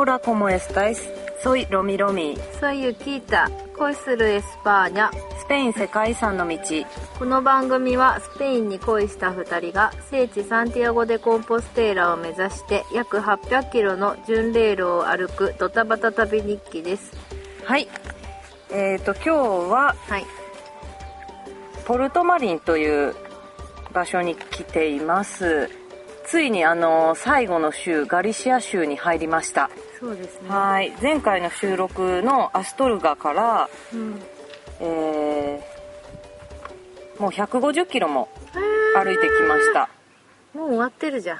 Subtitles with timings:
[0.00, 1.02] Hola, ¿cómo estáis?
[1.42, 2.38] Soy Romi Romi.
[2.60, 3.50] Soy Yukita.
[3.76, 5.10] 恋するエスパーニャ。
[5.40, 6.56] スペイン世界遺産の道。
[7.18, 17.10] この番組はスペインに恋した2人が聖地サンティアゴ・デ・コンポステーラを目指して約800キロの巡礼路を歩くドタバタ旅日記です。
[17.64, 17.88] はい。
[18.70, 20.24] えっ、と、今日ははい。
[21.86, 23.16] ポルトマリンという
[23.92, 25.68] 場所に来ています。
[26.24, 29.70] ついにあの、最後の州、ガリシア州に入りました。
[29.98, 30.48] そうですね。
[30.48, 30.92] はい。
[31.02, 34.20] 前回の収録のアストルガから、うん。
[34.80, 38.28] えー、もう150キロも
[38.94, 39.88] 歩いてきました。
[40.54, 41.38] もう終わってるじゃん。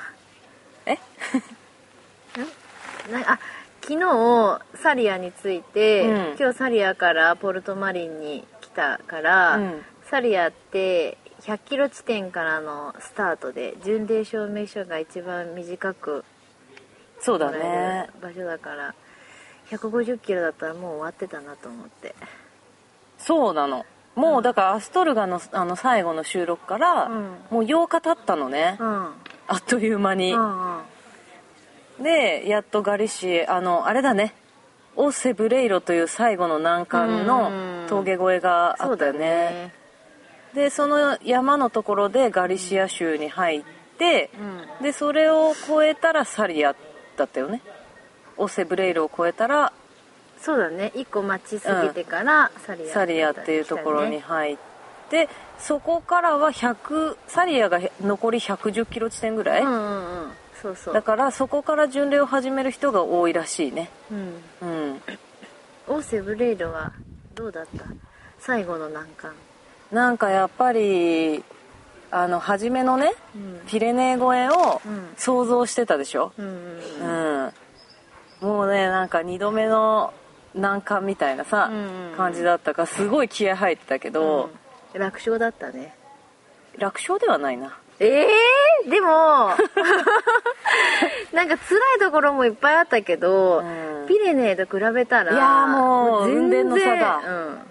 [0.87, 0.99] え？
[3.13, 3.39] なあ
[3.81, 16.25] 昨日サリアについて、うん今日サリアからポルトマリンに来たから、うんサリアって100キロ地点からのスタートで巡礼証明書が一番短く
[17.21, 18.29] そうだねる。
[18.29, 18.95] 場所だから
[19.71, 22.15] 150キロだったらもう終わってたなと思って
[23.19, 23.85] そうなの。
[24.15, 28.77] もうだからアストルガのあの最後の収録から、うんもう8日経ったのね。
[28.81, 29.13] うん
[29.51, 30.33] あっという間に。
[30.33, 30.83] うんうん
[32.01, 34.35] で、やっとガリシア、あの、あれだね。
[34.95, 39.73] オセブレイロという最後の難関のうん峠越えがあったよそうだね。
[40.55, 43.63] で、その山のところでガリシア州に入っ
[43.99, 44.31] て、
[44.79, 46.75] うんで、それを越えたらサリア
[47.19, 47.61] だったよね。
[48.37, 49.73] オセブレイロを越えたら
[50.41, 50.93] そうだね。
[50.95, 54.57] 一個待ちすぎてからサリアサリアっていうところに入っ
[55.11, 60.33] て、そこからは100、サリアが残り110キロ地点ぐらい、うんうんうん。
[60.63, 60.95] そうそう。
[60.95, 63.91] だからそこから巡礼を始める人が多いらしいね。
[64.13, 64.43] うん。
[64.63, 65.03] うん。
[65.89, 66.93] オーセブレイドは
[67.35, 67.85] どうだった？
[68.39, 69.33] 最後の難関。
[69.91, 71.43] なんかやっぱり、
[72.11, 73.61] あの、初めのね、うん。
[73.67, 75.09] ピレネー越えをうん。
[75.17, 76.81] 想像してたでしょ、うんうん
[77.45, 77.53] うん、
[78.41, 80.13] もうね、なんか2度目の
[80.55, 84.51] 難関みたいなさ、うんうん感じだったから、すごい気合入ってたけど、
[84.95, 85.01] うん。
[85.01, 85.95] 楽勝だったね。
[86.79, 87.79] 楽勝ではないな。
[88.01, 89.09] ええー、でも
[91.33, 94.07] なんか辛いところもいっぱいあったけど、うん。
[94.07, 97.21] ピレネーと比べたらいやーもう全然の差だ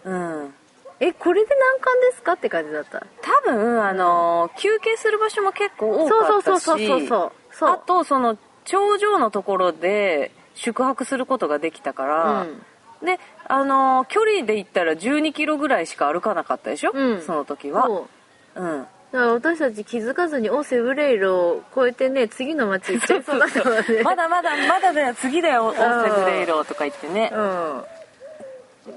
[0.06, 0.54] うん、うん。
[1.00, 2.34] えこれで難関ですか？
[2.34, 3.06] って感じだった。
[3.22, 13.06] 多分、あの、休憩する場所も結構多そうかったし、そうそうそうそうそうあと、その、頂上のところで宿泊することができたから、うん。
[13.06, 17.22] で、あのー距離で言ったら12キロぐらいしか歩かなかったでしょ、うん。
[17.22, 17.86] その時は。
[17.86, 18.08] そ
[18.56, 18.62] う。
[18.62, 18.82] うん。
[19.12, 23.64] だから私たち気づかずにオーセブレイロを越えてね次の町行っちゃい そうだった
[24.04, 27.32] まだまだ、まだだよ、次だよ、オーセブレイロとか言ってね。
[27.34, 27.84] うん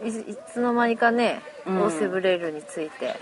[0.05, 1.83] いいつの間にかね、うん。
[1.83, 3.15] オーセブレイロについて。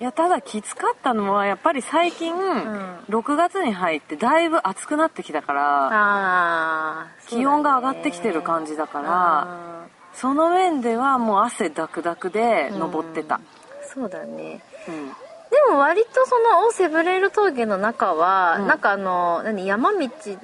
[0.00, 3.04] いや、ただきつかったのは、やっぱり最近、ん。
[3.08, 13.36] 6月に入ってだいぶ暑くなってきたから、気温が上がってきてる感じだから、あその面ではもう汗ダクダクでー登ってた。
[13.36, 13.42] うん。
[13.82, 14.62] そうだね。
[14.88, 15.08] うん。
[15.08, 15.33] で
[15.70, 18.66] も割とそのオーセブレイロ峠の中は、うん。
[18.66, 19.98] なんかあの何山道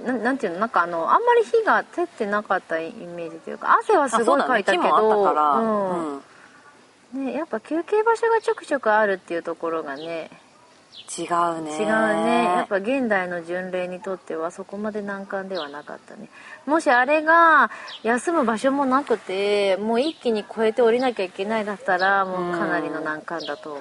[0.05, 6.23] ななんていうのなんかあのあんまり火が照ってなかったイメージというか汗はすごいかいたけど
[7.13, 10.31] ねやっぱ休憩場所がちょくちょくあるっていうところがね
[11.19, 11.73] 違うね。
[11.73, 11.87] 違う
[12.25, 12.45] ね。
[12.45, 16.29] やっぱ現代の巡礼にとってはそこまで難関ではなかったね。
[16.67, 17.71] もしあれが
[18.05, 23.81] 休む場所もなくてもう一気に越えて降りなきゃいけないだったらもうかなりの難関だと思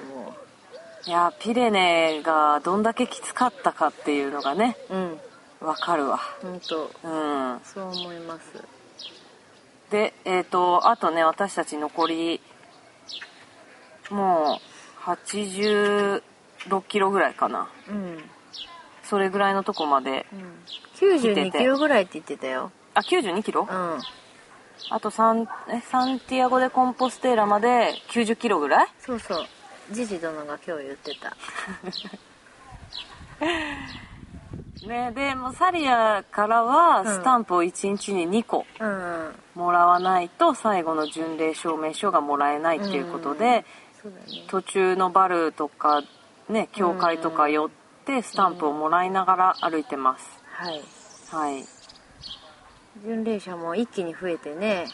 [1.06, 5.20] いや、ピレネがどんだけきつかったかっていうのがね、ううん。
[5.60, 6.18] わかるわ。
[6.42, 6.90] 本当。
[7.02, 7.60] うん。
[7.64, 8.62] そう思います。
[9.90, 12.40] で、えっ、と、あとね、私たち残り、
[14.10, 16.22] もう、86
[16.88, 17.68] キロぐらいかな。
[17.88, 18.18] うん、
[19.02, 20.26] それぐらいのとこまで。
[20.32, 20.58] うん、
[20.98, 22.72] 92キロぐらいって言ってたよ。
[22.94, 23.66] あ、92キロ？
[23.70, 23.98] うん。
[24.90, 28.88] あとサン、え、サンティアゴ・でコンポステーラまで90キロぐらい？
[28.98, 29.46] そうそう
[29.90, 31.36] ジジ殿が今日言ってた。
[34.86, 39.34] ね、で、もうサリアからはスタンプを1日に2個うん。
[39.54, 43.64] もらわないと最後の巡礼証明書がもらえないっていうことで、
[44.00, 44.44] そうだね。
[44.48, 46.02] 途中のバルとか
[46.48, 47.70] ね、教会とか寄っ
[48.04, 50.40] てスタンプをもらいながら歩いてます。
[50.52, 50.82] はい。
[51.30, 51.64] はい。
[53.04, 54.86] 巡礼者も一気に増えてね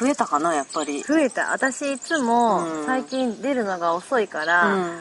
[0.00, 1.02] 増えたかな、やっぱり。
[1.02, 4.98] 増えた私いつもうん最近出るのが遅いから、うん。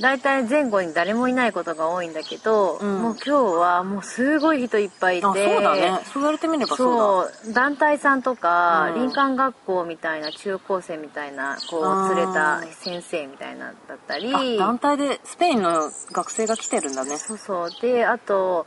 [0.00, 3.30] だいたい前後に誰もいないことが多いんだけど、うんもう今日
[3.60, 6.00] はもうすごい人いっぱいいてあ、そうだね。
[6.04, 7.32] そう言われてみればそうだ。
[7.44, 17.16] そう団体さんとか、うん林間学校みたいな中高生みたいなこう連れた先生みたいなだったりあ、団体でスペインの学生が来てるんだね。
[17.18, 18.66] そうそうであと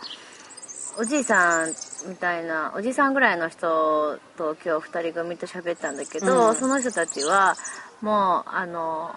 [0.97, 1.73] おじいさん
[2.07, 6.55] みたいなおじさんぐらいの人と今日2人組と喋ったんだけど、うん。
[6.55, 7.55] その人たちは
[8.01, 9.15] もうあの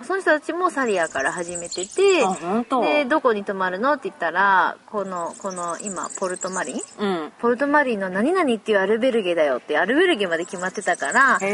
[0.00, 6.76] その人たちもサリアから始めててでどこに泊まるのって言ったらこのこの今ポルトマリン？
[7.00, 7.32] うん。
[7.40, 11.46] ポルトマリンの何々っていうアルベルゲだよってアルベルゲまで決まってたからへ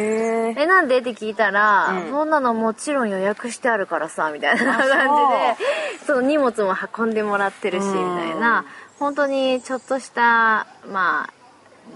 [0.50, 0.98] ええなんで？
[0.98, 2.10] って聞いたら、うん。
[2.10, 8.66] そんなのもちろん予約してあるからさみたいな感じでその荷物も運んでもらってるしみうんたいな
[8.98, 11.32] 本当にちょっとしたまあ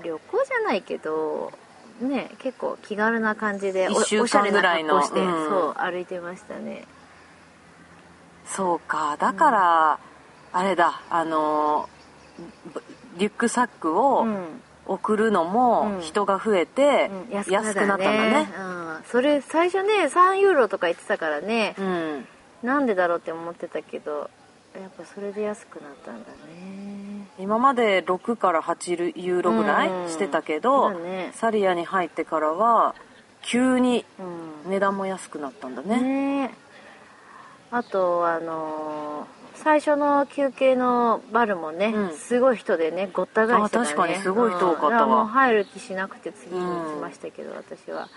[0.02, 1.52] 旅行じゃないけど
[2.00, 5.48] ね結構気軽な感じでお一週間おしゃれなぐらいの格好して、うん。
[5.48, 6.84] そう歩いてましたね。
[8.46, 9.16] そうか。
[9.18, 9.98] だから、
[10.52, 12.80] あれだあのー
[13.18, 14.60] リュックサックうをん。
[14.86, 16.00] 送るのもうん。
[16.00, 17.34] 人が増えてうん。
[17.34, 18.48] 安くなったんだね。
[18.58, 22.26] うん、それ最初ね3ユーロとか言ってたからね、うん。
[22.62, 24.30] なんでだろうって思ってたけど
[24.80, 27.28] やっぱそれで安くなったんだね。
[27.38, 31.30] 今まで6から8ユーロぐらいうんしてたけど、だね。
[31.34, 32.94] サリアに入ってからは
[33.42, 34.70] 急にうん。
[34.70, 36.00] 値段も安くなったんだね。
[36.00, 36.54] ね。
[37.70, 42.16] あとあのー最初の休憩のバルもね、うん。
[42.16, 43.86] すごい人でねごった返してたね。
[43.86, 45.06] あ確かにすごい人多かったわ。
[45.06, 48.08] もう入る気しなくて次に行きましたけど、私は。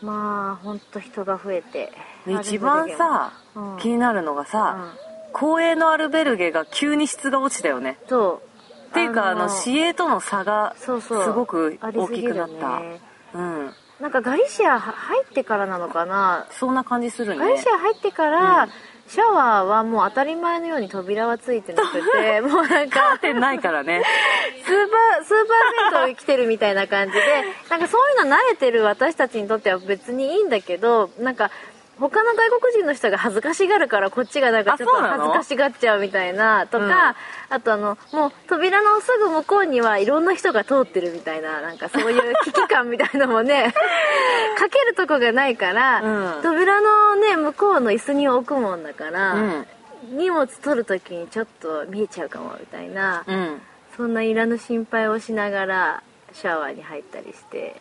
[0.00, 1.92] まあほんと人が増えて
[2.26, 3.78] で一番さ、うん。
[3.78, 4.92] 気になるのがさ、
[5.34, 7.98] 公営のアルベルゲが急に質が落ちたよね。
[8.08, 8.40] そ
[8.88, 8.90] う。
[8.90, 10.90] っていうかあの市営との差がす
[11.32, 13.00] ごく大きくなった、ね
[13.34, 13.70] うん。
[14.00, 16.46] なんかガリシア入ってからなのかな？
[16.52, 17.40] そんな感じするね。
[17.40, 18.68] ガリシア入ってから、
[19.08, 24.02] シャワーはもう当たり前のように扉はついてなくて もうなんカかーテンないからね。
[24.64, 25.46] スーパースー
[25.90, 27.20] パー銭湯来てるみたいな感じで
[27.68, 31.50] なんかそういうの慣れてる私たちにとっては別にいいんだけどなんか
[31.98, 36.90] 他の外国人の人が恥ずかしがるからこっちがなんかちょっと恥ずかしがっちゃうみたいなとか、うん。
[36.90, 43.72] あとあのもう扉のすぐ向こうにはいろんな人が通ってるみたいななんかそういう危機感みたいのもね
[44.58, 46.42] かけるとこがないから、うん。
[46.42, 49.66] 扉のね向こうの椅子に置くもんだから、うん。
[50.10, 53.62] 荷物取るときにちょっと見えちゃうかもみたいな、うん。
[53.96, 56.02] そんないらぬ心配をしながら
[56.32, 57.80] シャワーに入ったりして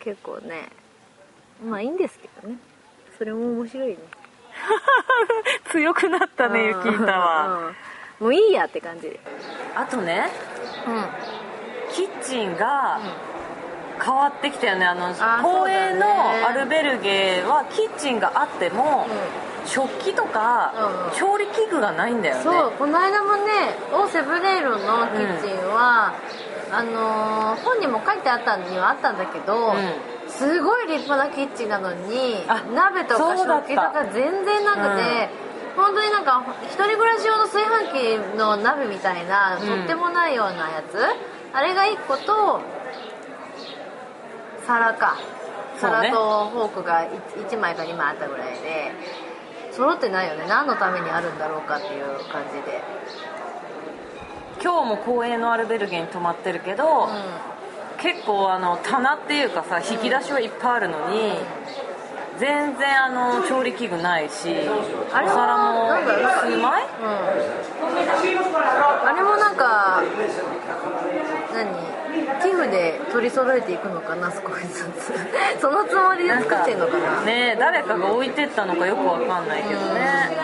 [0.00, 0.68] 結構ね
[1.64, 2.58] まあいいんですけどね
[3.22, 3.96] それも面白いね。
[5.70, 7.46] 強くなったねユキータは。
[7.46, 8.26] うん。
[8.26, 9.10] もういいやって感じ。
[9.10, 9.20] で
[9.76, 10.28] あとね
[10.88, 11.04] うん。
[11.92, 12.98] キッチンが
[14.04, 14.86] 変わってきたよね。
[14.86, 16.04] あのあ公営の
[16.48, 19.06] アルベルゲはキッチンがあっても、
[19.66, 20.72] 食器とか
[21.12, 21.16] うん。
[21.16, 22.42] 調理器具がないんだよね。
[22.42, 26.12] そうこの間もねオーセブレーロのキッチンは、
[26.72, 30.11] あのー本にも書いてあったにはあったんだけど、ん
[30.42, 35.30] すごい立派なキッチンなのにあ鍋とか食器とか全然なくて、
[35.76, 39.66] 本当になんか一人暮らし用の炊飯器の鍋みたいな、うん。
[39.66, 40.98] とってもないようなやつ？
[41.52, 42.60] あれが1個と
[44.66, 45.16] 皿か。
[45.78, 47.08] 皿とフォークが
[47.48, 48.92] 1, 枚か2枚あったぐらいで
[49.72, 50.44] 揃ってないよね。
[50.46, 52.82] 何のためにあるんだろうかっていう感じで。
[54.62, 57.08] 今日も公営のアルベルゲに泊まってるけど、
[58.02, 61.38] 結構あの棚っていうかさ引き出しはいっぱいあるのに、
[62.38, 65.88] 全然あの調理器具ないしお皿も
[66.40, 67.12] 数枚うん。
[69.06, 70.02] あれもなんか
[71.52, 71.92] 何？
[72.42, 75.14] 寄付で取り揃えていくのかな少しずつ。
[75.60, 77.20] そのつもりで作ってんのかな？
[77.22, 80.36] ね誰かが置いてったのかよくわかんないけどね、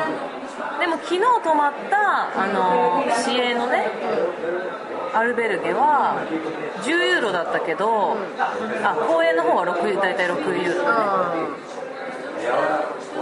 [0.78, 3.88] でも昨日泊まったあの市営のね
[5.14, 6.16] アルベルゲは
[6.82, 8.16] 10ユーロだったけど、
[8.82, 10.84] あ公営の方は6大体6ユーロ。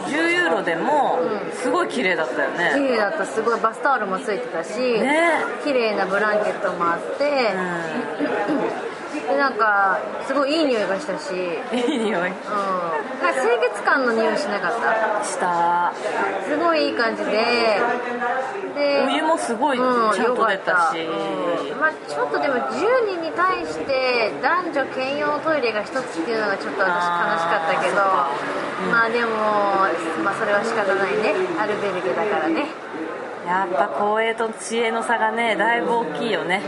[0.07, 1.19] 10ユーロでも
[1.55, 3.25] すごい綺麗だったよ綺ね麗だった。
[3.25, 5.41] すごいバスタオルもついてたし、ね。
[5.65, 7.55] 綺麗なブランケットもあって、
[9.13, 12.21] でなんかすごいいい匂いがしたし、うん、いい匂い。
[12.21, 12.37] なんか
[13.33, 15.25] 清潔感の匂いしなかった。
[15.25, 15.93] した。
[16.49, 17.33] すごいいい感じで。
[18.75, 21.81] でお湯もすごいちうんゃんと出たし、うん。
[21.81, 27.97] まあ、ちょっとでも10人に対して男女兼用トイレが1つっていうのがちょっと私悲しかったけど、
[28.91, 29.31] まあでも、
[30.25, 31.35] まあ、それは仕方ないね。
[31.59, 32.67] アルベルゲだからね。
[33.47, 36.59] やっぱ公営と市営の差がねだいぶ大きいよね。
[36.59, 36.65] ね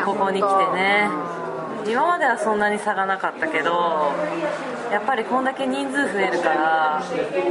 [0.00, 1.08] えここに来てね
[1.88, 4.12] 今まではそんなに差がなかったけど
[4.92, 7.02] やっぱりこんだけ人数増えるから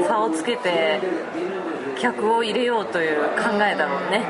[0.07, 0.99] 差をつけて
[1.99, 4.21] 客を入れようという考えだろうね。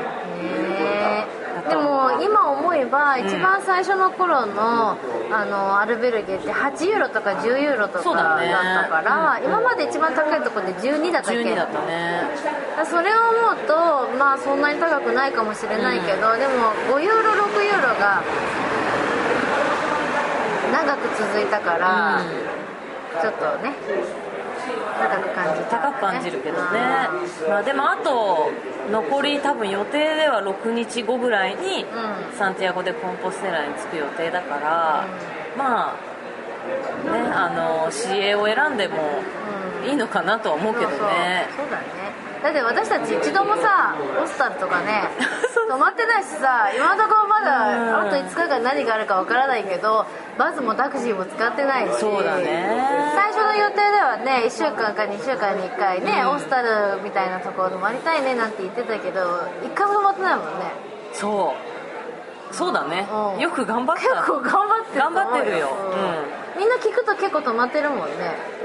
[1.68, 4.96] でも今思えば一番最初の頃の,、
[5.30, 8.38] あのアルベルゲって8ユーロとか10ユーロとかだっ
[8.84, 12.22] たから、今まで一番高いところで12だったっけ？12だったね。
[12.86, 13.74] それを思うと
[14.16, 18.22] まあそんなに高くないかもしれないけど、でも5ユーロ6ユーロが
[20.78, 22.22] 長く続いたから、
[23.20, 23.74] ちょっとね
[25.00, 26.78] 高く感じた、高く感じるけどね、
[27.48, 28.50] まあ、でもあと
[28.90, 32.38] 残り多分予定では6日後ぐらいにうん。
[32.38, 35.06] サンティアゴ・でコンポステラに着く予定だから、
[35.56, 37.50] まあねあ
[37.84, 38.96] の市営を選んでも
[39.84, 40.94] いいのかなとは思うけどね。
[40.94, 41.66] そうそう。
[41.66, 41.86] そうだね
[42.42, 45.02] だって私たち一度もさオスタルとかね
[45.68, 47.44] 泊まってないしさ今のところまうん。
[47.44, 50.06] だあと5日間何があるかわからないけど
[50.38, 53.12] バスもタクシーも使ってないしそうだね。
[53.14, 59.20] 最初の予定ではね1週間か2週間に1回ね、オスタルみたいなところ泊まりたいねなんて言ってたけど
[59.62, 60.72] 1回も泊まってないもんね。
[61.12, 61.54] そ
[62.50, 62.54] う。
[62.54, 63.06] そうだね。
[63.34, 63.40] うん。
[63.40, 64.02] よく頑張った。
[64.02, 65.68] 結構頑張ってる頑張ってるよ。
[66.56, 66.60] うん。
[66.60, 68.58] みんな聞くと結構泊まってるもんね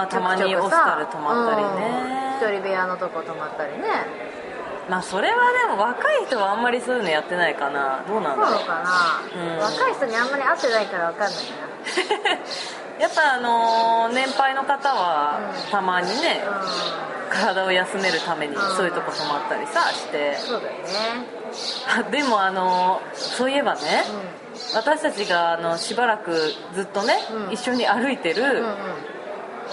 [0.00, 2.48] あたまにオスタル泊まったりね、うん。
[2.48, 3.88] 一人部屋のとこ泊まったりね。
[4.88, 5.36] まあそれは
[5.68, 8.02] でも若い人はあんまりそういうのやってないかな。
[8.08, 8.58] どうなんだろう。
[8.58, 9.58] そうかな、うん。
[9.58, 11.42] 若い人にあんまり会ってないから分かんない
[13.00, 15.70] やっぱあのー年配の方はうん。
[15.70, 18.76] たまにねな体を休めるためにうん。
[18.76, 20.30] そういうとこ泊まったりさして。
[20.30, 20.82] うんそうだよね。
[21.98, 23.80] あ でもあのーそういえばね
[24.72, 26.32] う私たちがあのしばらく
[26.74, 27.52] ずっとねうん。
[27.52, 28.76] 一緒に歩いてるんうんうん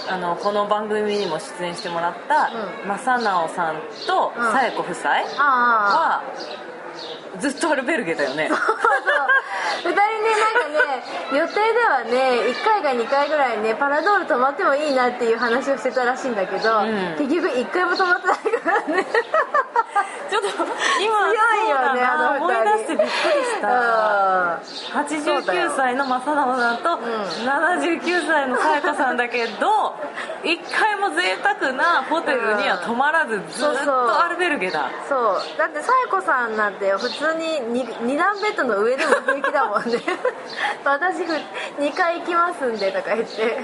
[0.08, 2.50] あのこの番組にも出演してもらった
[2.84, 2.88] うん。
[2.88, 3.76] 正直さん
[4.06, 4.52] とうん。
[4.52, 6.22] 紗栄子夫妻ああは
[7.38, 8.48] ずっとアルベルゲだよね。
[8.48, 8.76] そうそう。
[9.80, 10.00] 2人ね
[10.36, 17.16] なんかね予定ではね1回か2回ぐらいねパラドール泊まってもいいなっていう話をしてたらしいんだけど、ん。
[17.18, 19.06] 結局1回も泊まってないからね。
[20.30, 21.34] ちょっと今強
[21.66, 23.68] いよねあの思い出してびっくりした。
[23.68, 24.60] うん。
[24.60, 26.88] 89歳の正直さんと
[27.44, 29.96] 79歳の紗栄子さんだけど
[30.44, 34.90] 一回も贅沢なホテルには泊まらずずっとアルベルゲだ。
[35.08, 35.58] そう。
[35.58, 39.98] だって紗栄子さんなんて普通に 2, 二段ベッドの上でも平気だもんね。
[40.84, 43.58] 私2回行きますんでとか言って。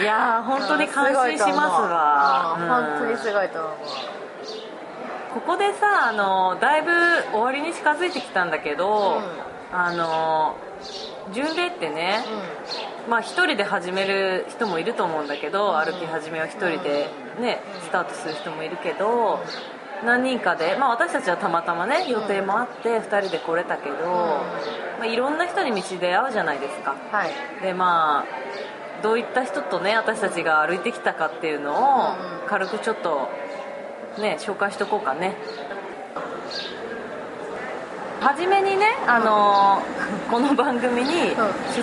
[0.00, 2.56] いやー本当に感心しますわ。
[2.58, 2.66] うんう。
[2.66, 2.68] ん。
[2.68, 3.72] 本当にすごいと思う。
[5.34, 6.90] ここでさあのだいぶ
[7.32, 9.20] 終わりに近づいてきたんだけど、
[9.72, 10.56] あの
[11.32, 12.24] 巡礼ってね、
[13.08, 17.08] まあ一人で始める人もいると思うんだけど、歩き始めは一人で
[17.38, 19.40] ね、スタートする人もいるけど
[20.04, 23.94] 何人かで、まあ、私たちはたまたまね予定もあって2人で来れたけど、
[24.98, 26.96] まあ、いろんな人に道で会うじゃないですか。
[27.10, 27.30] はい。
[27.62, 32.12] でまあどういった人とね私たちが歩いてきたかっていうのを
[32.42, 33.28] うん軽くちょっと
[34.18, 35.36] ね紹介しとこうかね。
[38.20, 41.08] 初めにね、あのーこの番組に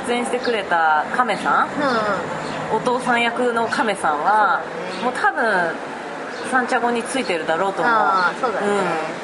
[0.06, 1.68] 出演してくれた亀さん。
[1.68, 1.70] う
[2.76, 4.62] お父さん役の亀さんは
[5.04, 5.95] もう多分
[6.52, 7.94] サンチャゴについてるだろうと思う。
[8.42, 8.68] そうだね。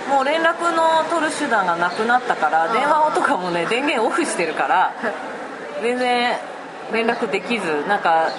[0.08, 4.94] うん、もう連絡の取る手段がなくなったからうん電話とかもね電源オフしてるから
[5.82, 6.38] 全然
[6.92, 8.30] 連絡できずなんか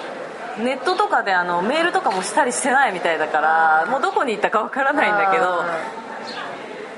[0.57, 5.63] ネットとかであのメールとかもしたりしてないみたいだからもうどこに行ったかわからないんだけど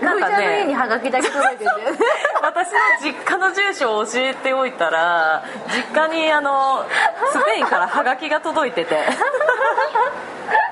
[0.01, 1.69] なんかふーちゃんの家にねハガキだけ届いてて
[2.41, 6.85] 私の実家の住所を教えておいたら実家にあの
[7.31, 8.97] スペインからハガキが届いてて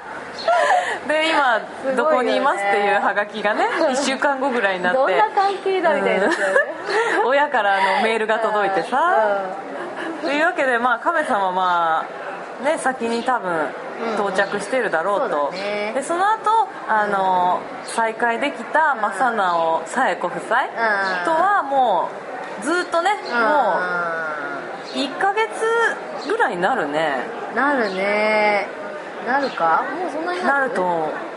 [1.07, 1.59] で今
[1.95, 4.97] どこにいますっていうハガキがね1週間後ぐらいになって。
[4.97, 6.31] どんな関係だみたいなうん。
[7.27, 9.41] 親からの メールが届いてさ。
[10.21, 12.05] というわけでまあ亀さんはま
[12.61, 14.13] あね先に多分うん。
[14.15, 15.91] 到着してるだろうそうと、だね。
[15.93, 20.57] でその後あの再会できた正直紗栄子夫妻
[21.25, 22.09] とはも
[22.61, 23.73] うずっとねも
[24.95, 25.49] う1ヶ月
[26.27, 27.17] ぐらいになるね。
[27.37, 28.82] うんなるね
[29.25, 29.83] なるか？
[29.99, 30.71] もうそんなになる？
[30.71, 30.81] と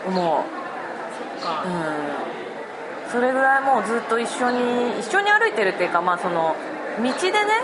[0.07, 1.43] 思う。
[1.43, 1.65] か。
[1.65, 3.11] うん。
[3.11, 6.57] それぐらいもうずっと一緒に一緒に歩いてるっていうかまあその
[6.99, 7.13] 道でね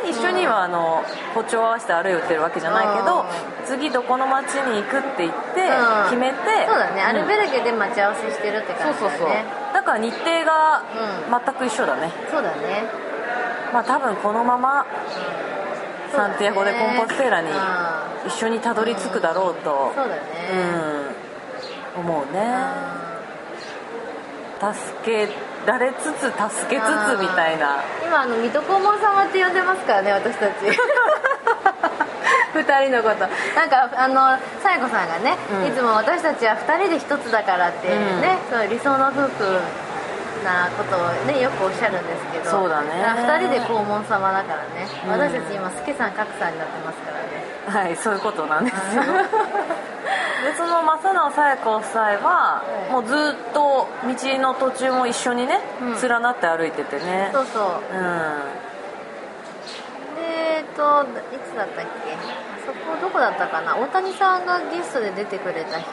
[0.09, 1.03] 一緒にはあの
[1.35, 3.25] 歩調を合わせて歩いてるわけじゃないけど
[3.67, 6.11] 次どこの町に行くって言ってうん。
[6.11, 6.37] 決めて
[6.69, 7.07] そうだね、ん。
[7.07, 9.19] アルベルゲで待ち合わせしてるってそうそうそう。
[9.19, 10.85] 感じだねだから日程が
[11.35, 12.13] う全く一緒だね。
[12.31, 12.85] そうだね。
[13.73, 14.87] まあ多分このまま
[16.15, 17.57] サンティアゴ・でコンポステーラにうん
[18.27, 19.93] 一緒にたどり着くだろうと。
[19.95, 20.21] そうだね。
[21.97, 22.01] うん。
[22.01, 23.03] 思うね。
[24.61, 25.29] 助け
[25.67, 26.35] られつつ助
[26.71, 27.83] けつつみたいな。
[28.07, 30.53] 今あの水戸黄門様って呼んでますからね私たち。
[32.55, 33.27] 二人のこと。
[33.57, 35.67] なんかあの紗栄子さんがね、うん。
[35.67, 39.61] いつも私たちは二人で一つだからっていうね、そう理想の夫婦
[40.45, 42.89] なことをねよくおっしゃるんですけどそうだね。
[42.93, 49.03] 2人で黄門様だからね、うん私たち今助さん格さんになってますからねはいそういうことなんですよ。
[49.03, 53.19] でその正直紗子夫妻はもうずっ
[53.55, 56.01] と道の途中も一緒にね、うん。
[56.09, 57.31] 連なって歩いててね。
[57.33, 57.65] そうそう。
[57.65, 58.03] うん。
[60.17, 62.15] でえっといつだったっけ？
[62.15, 62.17] あ
[62.67, 63.77] そこどこだったかな？
[63.77, 65.87] 大谷さんがゲストで出てくれた日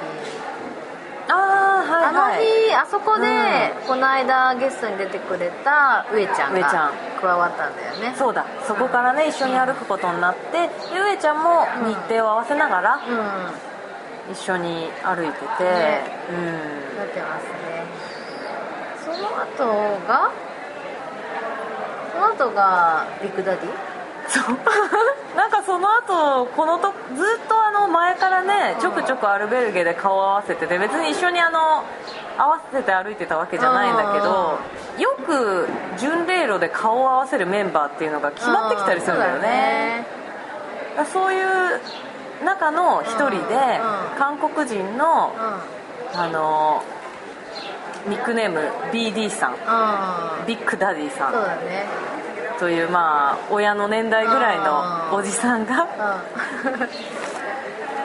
[1.31, 3.27] ああはいあのはい日あそこで、
[3.87, 6.93] この間ゲストに出てくれた上ちゃん上ちゃがん。
[7.21, 8.15] 加わったんだよね。
[8.17, 8.45] そうだ。
[8.65, 10.69] そこからね一緒に歩くことになってで
[10.99, 12.99] 上ちゃんも日程を合わせながらう
[14.29, 14.31] ん。
[14.31, 16.01] 一緒に歩いてて、ね。
[16.29, 16.97] うん。
[16.97, 17.83] なってますね。
[19.03, 20.31] その後が？
[22.13, 23.69] その後がビッグダディ？
[24.27, 24.57] そう
[25.35, 31.83] なんかその後このとずっとあの前からねちょくちょくアルベルゲで顔を合わせてて別に一緒にあの
[32.37, 34.59] 合わせて歩いてたわけじゃないんだけど
[34.97, 35.67] よく
[35.99, 40.05] 巡礼路で顔を合わせるメンバーっていうのが決まってきたりするんだよね。
[41.13, 41.79] そういう
[42.43, 44.17] 中の一人でうん。
[44.17, 45.31] 韓国人の
[46.13, 46.83] あの
[48.07, 48.59] ニックネーム
[48.91, 49.55] BD さん。
[50.47, 51.33] ビッグダディさん
[52.59, 55.83] というまあ親の年代ぐらいのおじさんが。
[55.83, 55.89] うん。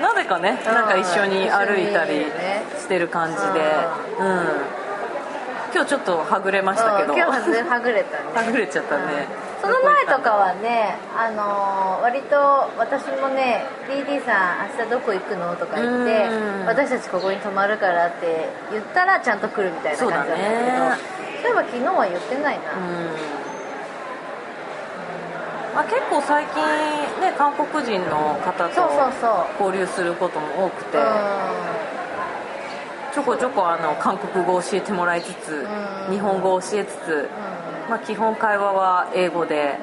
[0.03, 2.27] なぜかねなんか一緒に歩いたり
[2.79, 3.43] してる感じで。
[4.21, 4.47] うん。
[5.75, 7.15] 今日ちょっとはぐれましたけど。
[7.15, 8.25] うん今日はねはぐれたね。
[8.35, 9.27] はぐれちゃったね。
[9.61, 12.37] その前とかはね、あのー割と
[12.77, 21.03] 私もね DD さん明日どこ行くのとか言ってうん私たちここに泊まるからって言ったらちゃんと来るみたいな感じだったけどそうだね
[21.45, 22.81] いえば昨日は言ってないな、う
[23.41, 23.44] ん
[25.75, 26.55] まあ、結構最近
[27.21, 28.81] ね韓国人の方と
[29.61, 30.99] 交流することも多くて。
[30.99, 31.01] う
[33.15, 35.65] ちょこちょこあの韓国語を教えてもらいつつ
[36.09, 36.13] うん。
[36.13, 37.29] 日本語を教えつつ、
[37.89, 39.79] まあ、基本会話は英語で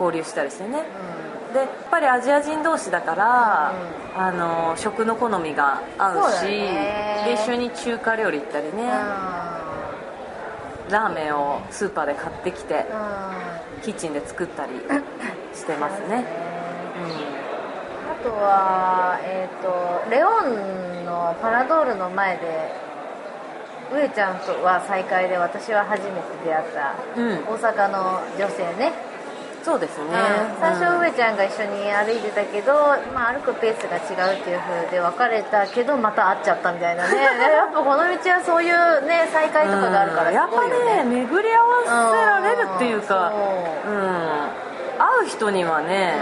[0.00, 0.82] 交流したりしてね。
[1.52, 3.72] でやっぱりアジア人同士だから、
[4.16, 7.22] あの食の好みが合うしね。
[7.24, 8.92] で一緒に中華料理行ったりね、んうん
[10.90, 13.82] ラーメンをスーパーで買ってきてうん。
[13.82, 14.72] キッチンで作ったり
[15.54, 16.24] してますね、
[18.08, 22.70] あとは、えー、とレオンのパラドールの前で
[23.92, 28.92] 上ちゃんとは再会で私は初めて出会ったうん、うん、大阪の女性ね、
[29.62, 30.10] そうですね、
[30.60, 32.74] 最初うん上ちゃんが一緒に歩いてたけど、
[33.14, 37.16] まあ、歩くペースが違うっていう風で別れたけどまた会っちゃったみたいなね。
[37.22, 40.34] やっぱこの道はそういうね再会とかがあるからうん。
[40.34, 43.32] やっぱねね巡り合わせられるっていうか。
[43.84, 43.92] そう。
[43.92, 44.72] ん。
[44.98, 46.14] 会う人にはね、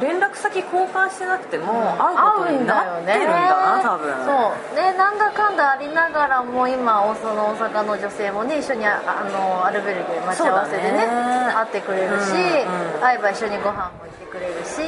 [0.00, 4.12] 連絡先交換してなくても会うことになってるんだな多分。
[4.26, 4.76] そう。
[4.76, 11.06] ねなんだかんだありながらも今その大阪の女性もね一緒にああのアルベルゲ待ち合わせでねね。
[11.54, 14.80] 会ってくれるし、うんうん会えば一緒にご飯も行ってくれるし、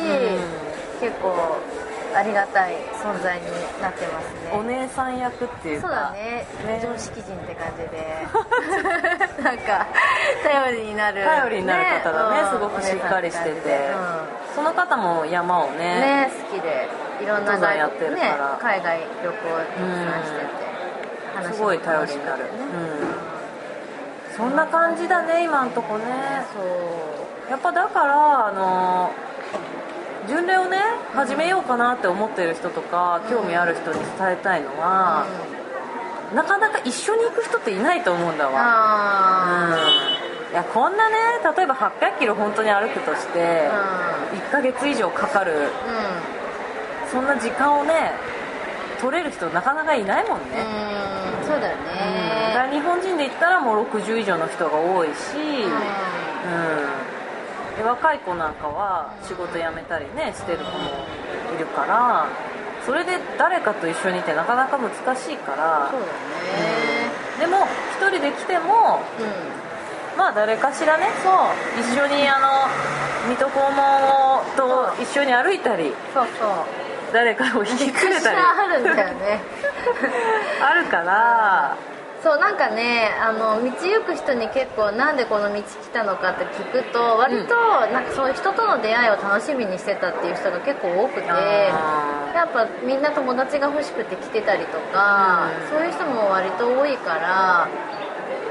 [1.00, 1.58] 結構
[2.16, 3.44] ありがたい存在に
[3.82, 5.86] なってますおね姉さん役っていうか。
[5.88, 6.46] そうだね。
[6.66, 6.80] ね。
[6.82, 8.26] 常識人って感じで。
[9.44, 9.86] なんか
[10.42, 11.22] 頼りになる。
[11.22, 12.40] 頼りになる方だね。
[12.40, 13.50] うんすごくしっかりしてて。
[13.50, 16.00] お姉さんその方も山をうんね。
[16.00, 16.88] ね好きで。
[17.22, 18.28] いろんな登山やってるから。
[18.30, 20.56] ね、海外旅行たくさんしてて、
[21.34, 22.42] 話もすごい頼りになる、
[24.30, 26.04] うん、そんな感じだね今んとこね。
[26.54, 26.60] そ
[27.48, 27.50] う。
[27.50, 29.10] やっぱだからあの
[30.28, 30.78] 巡礼をね
[31.14, 35.26] 始めようかなって思ってる人とか興味ある人に伝えたいのは、
[36.34, 38.52] なかなか一緒に行く人っていないと思うんだわ。
[38.56, 39.76] あ
[40.48, 40.52] うん。
[40.52, 41.16] いやこんなね
[41.56, 44.16] 例えば800キロ本当に歩くとしてあ
[44.48, 45.60] 1ヶ月以上かかるうん。
[45.60, 45.70] うん
[47.10, 48.10] そんな時間をね
[49.00, 50.58] 取れる人なかなかいないもんね、
[51.40, 51.46] うん。
[51.46, 51.86] そうだようん。
[52.52, 55.70] だからね日本人で言ったらもう60以上の人が多いし、うん。
[55.70, 57.15] で
[57.82, 61.06] 若い子なんかは仕事辞めたりねしてる子も
[61.54, 62.26] いるから
[62.86, 65.90] それで誰かと一緒にいてなかなか難しいから。
[65.90, 66.12] そうだね。
[67.40, 67.66] でも
[67.98, 70.16] 一人で来てもうん。
[70.16, 71.34] まあ誰かしらねそう。
[71.82, 72.48] 一緒にあの
[73.28, 76.48] 水戸黄門をと一緒に歩いたりそうそう。
[77.12, 78.38] 誰かを引き連れたり。
[78.38, 79.40] あるんだよね。
[80.62, 81.76] あるから
[82.26, 85.62] そうなんかねあの道行く人に結構なんでこの道来
[85.94, 87.54] たのかって聞くと割と
[87.94, 95.70] なんかそういう人との出会いを楽しみにしてたっていう人が結構多くてあやっぱみんな友達が欲しくて来てたりとか、うん。
[95.70, 97.70] そういう人も割と多いから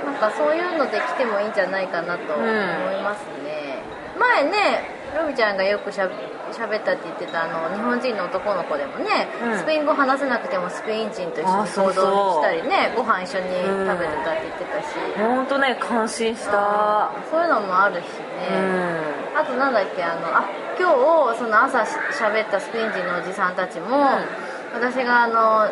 [0.06, 3.84] なんかそういうので来てもいいんじゃないかなと思いますね、
[4.18, 6.08] 前ねロミちゃんがよくしゃ
[6.53, 9.58] 喋ったって言ってたあの日本人の男の子でもね、うん。
[9.58, 17.12] スペイン語話せなくてもスペイン人と一緒に行そう動したりねご飯一緒に食べてたって言ってたし、本当ね感心した。
[17.31, 19.38] そういうのもあるしうね、ん。
[19.38, 20.45] あとなんだっけあのあ
[20.79, 20.89] 今
[21.34, 23.88] 日その朝し喋ったスペイン人のおじさんたちも、
[24.73, 25.71] 私があのう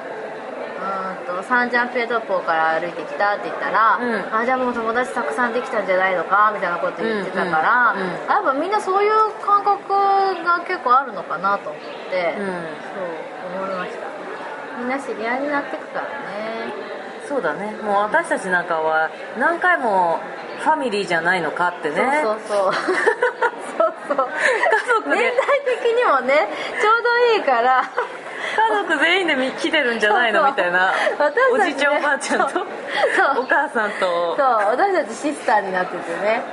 [0.85, 4.35] ーんとサンジャンペドポーから歩いてきたって言ったら、うん。
[4.35, 8.13] あじゃあもう友達たくさんできたんじゃないのかみたいなこと言ってたから、うんうんうん。
[8.27, 9.11] やっぱみんなそういう
[9.45, 12.45] 感覚が結構あるのかなと思って、うん。
[12.47, 14.07] そう思いました。
[14.79, 16.73] みんな知り合いになってくからね。
[17.27, 17.71] そうだね。
[17.83, 20.19] もう私たちなんかは何回も
[20.59, 22.21] ファミリーじゃないのかってね。
[22.23, 22.73] そうそうそう。
[22.73, 24.17] そうそう。
[24.17, 25.15] 家族で。
[25.15, 26.47] 年代的にもね
[26.81, 27.83] ちょうどいいから。
[28.55, 30.41] 家族全員でみ来てるんじゃないの？
[30.41, 30.93] そうみたいな。
[31.53, 32.65] おじいちゃんおばあちゃんとそう。
[33.39, 34.35] お母さんと。
[34.37, 34.47] そう。
[34.71, 36.43] 私たちシスターになっててね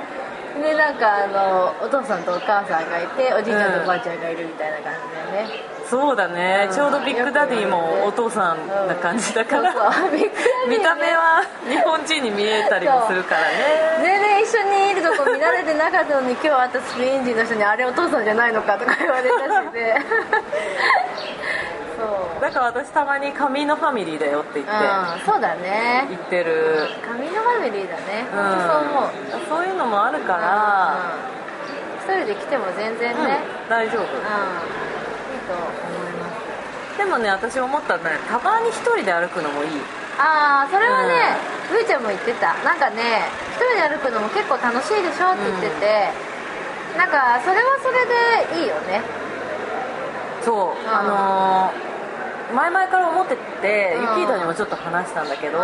[0.61, 5.47] でなんかあのお父さんとお母さんがいておじいちゃんとおばあちゃんがいるみたいな感じでね、
[5.89, 6.75] そうだね、うん。
[6.75, 10.11] ちょうどビッグダディもお父さんな感じだから、そうそう。
[10.15, 10.77] ビッグダディね。
[10.77, 13.47] 見た目は日本人に見えたりもするからね。
[14.01, 19.37] 全然一緒にいるとこ見慣れてなかったのに今日会ったスペイン人の人にあれお父さんじゃないのかとか言われた
[19.69, 19.95] しで
[22.01, 22.41] そう。
[22.41, 24.71] だから私たまに髪のファミリーだよって言って。
[24.73, 24.77] う
[25.21, 26.07] んそうだね。
[26.09, 26.89] 言ってる。
[27.05, 28.25] 髪のファミリーだね。
[28.33, 31.41] う本当そう思う、んそういうのもあるから、うん
[32.01, 34.01] 一人で来ても全然ね、うん大丈夫。
[34.01, 34.09] うん、いい
[35.45, 35.61] と思
[36.09, 36.25] いま
[36.91, 36.97] す。
[36.97, 39.69] でもね私思ったんだよたまに一人で歩くのもいい。
[40.17, 41.37] ああそれはね、
[41.69, 42.53] ふーちゃんも言ってた。
[42.65, 46.09] なんかね一人で歩くのも結構楽しいでしょって言ってて、
[46.97, 49.01] なんかそれはそれでいいよね。
[50.43, 50.89] そう、ん。
[50.89, 51.90] あのー
[52.53, 54.01] 前々から思ってて、うん。
[54.01, 55.57] ユキードにもちょっと話したんだけど、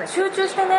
[0.00, 0.06] うん。
[0.06, 0.78] 集中してね、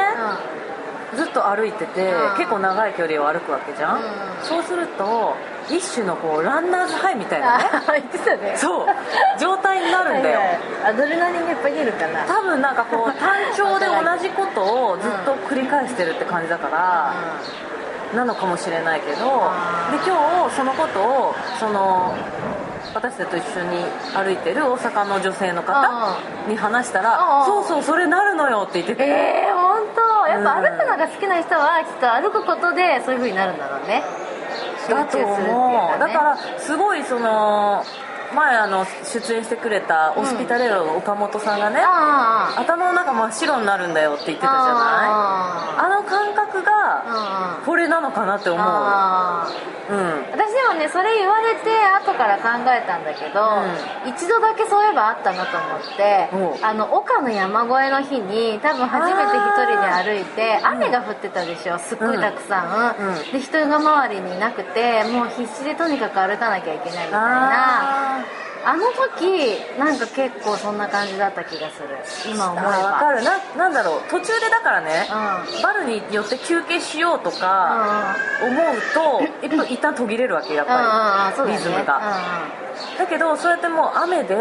[1.15, 2.37] ずっと歩いてて、うん。
[2.37, 4.03] 結構長い距離を歩くわけじゃん、うん。
[4.43, 5.35] そうすると
[5.69, 8.55] 一種のこうランナーズハイみたいなね言ってたね。
[8.57, 8.87] そう
[9.39, 10.41] 状態になるんだよ。
[10.83, 12.25] アドレナリンがいっぱい出るかな。
[12.25, 17.13] 多分なんかこう 単調で同じことをずっと繰り返してるって感じだから、
[18.15, 19.21] なのかもしれないけどで
[20.05, 22.15] 今日そのことをその
[22.93, 23.83] 私たちと一緒に
[24.15, 29.03] 歩いてる大阪の女性の方に話したらそうそうそれなるのよって言ってて。
[29.03, 30.27] ええー、本当？
[30.27, 30.65] やっぱうん。
[30.65, 34.03] 歩くのが好きな人はきっと歩くことでそういう風になるんだろうね。
[34.89, 35.99] だと思うかね。
[35.99, 37.83] だからすごいその
[38.33, 44.73] 前あの出演してくれたオスピタレロの岡本さんがね、ああ頭の中真っ白になるんだよって言ってたじゃない？
[44.75, 46.71] ああの感覚が
[47.05, 48.61] あこれなのかなって思う。
[48.61, 48.65] うん。
[50.31, 53.63] 私でもねそれ言われて後から考えたんだけど、
[54.05, 56.29] 一度だけそういえばあったなと思って
[56.63, 63.07] あの岡の山越えの日に多分初めて一人で歩いて雨が降ってたでしょすっごいたくさん、うん。
[63.07, 63.31] うん。
[63.31, 72.33] で人が周りにいなくてもう必死でとにかく歩かなきゃいけないみたいなああの時なんか結構そんな感じだった気がする。
[72.33, 72.69] 今思えば。
[72.69, 73.23] あ分かる。
[73.23, 74.01] ななんだろう。
[74.09, 81.57] 途中でだからね、うバルによって休憩しようとか思うと、一旦一旦途切れるわけやっうんうんうんぱり、そうだね。
[81.57, 82.01] リズムが、
[82.97, 84.35] だけどそうやってもう雨で、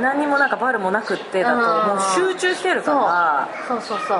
[0.00, 3.80] 何にもなんかバルもなくってだともう集中してるから、そう。
[3.82, 4.18] そうそうそう。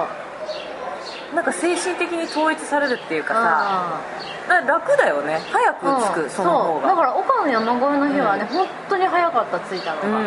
[1.35, 4.01] なんか精神的に統一されるっていうかさ、
[4.33, 5.41] うだ楽だよね。
[5.51, 6.31] 早く着く、うん。
[6.31, 6.83] その方そう。
[6.83, 10.27] だかがら岡の山越えの日はね、本当に早かった着いたのが、うん。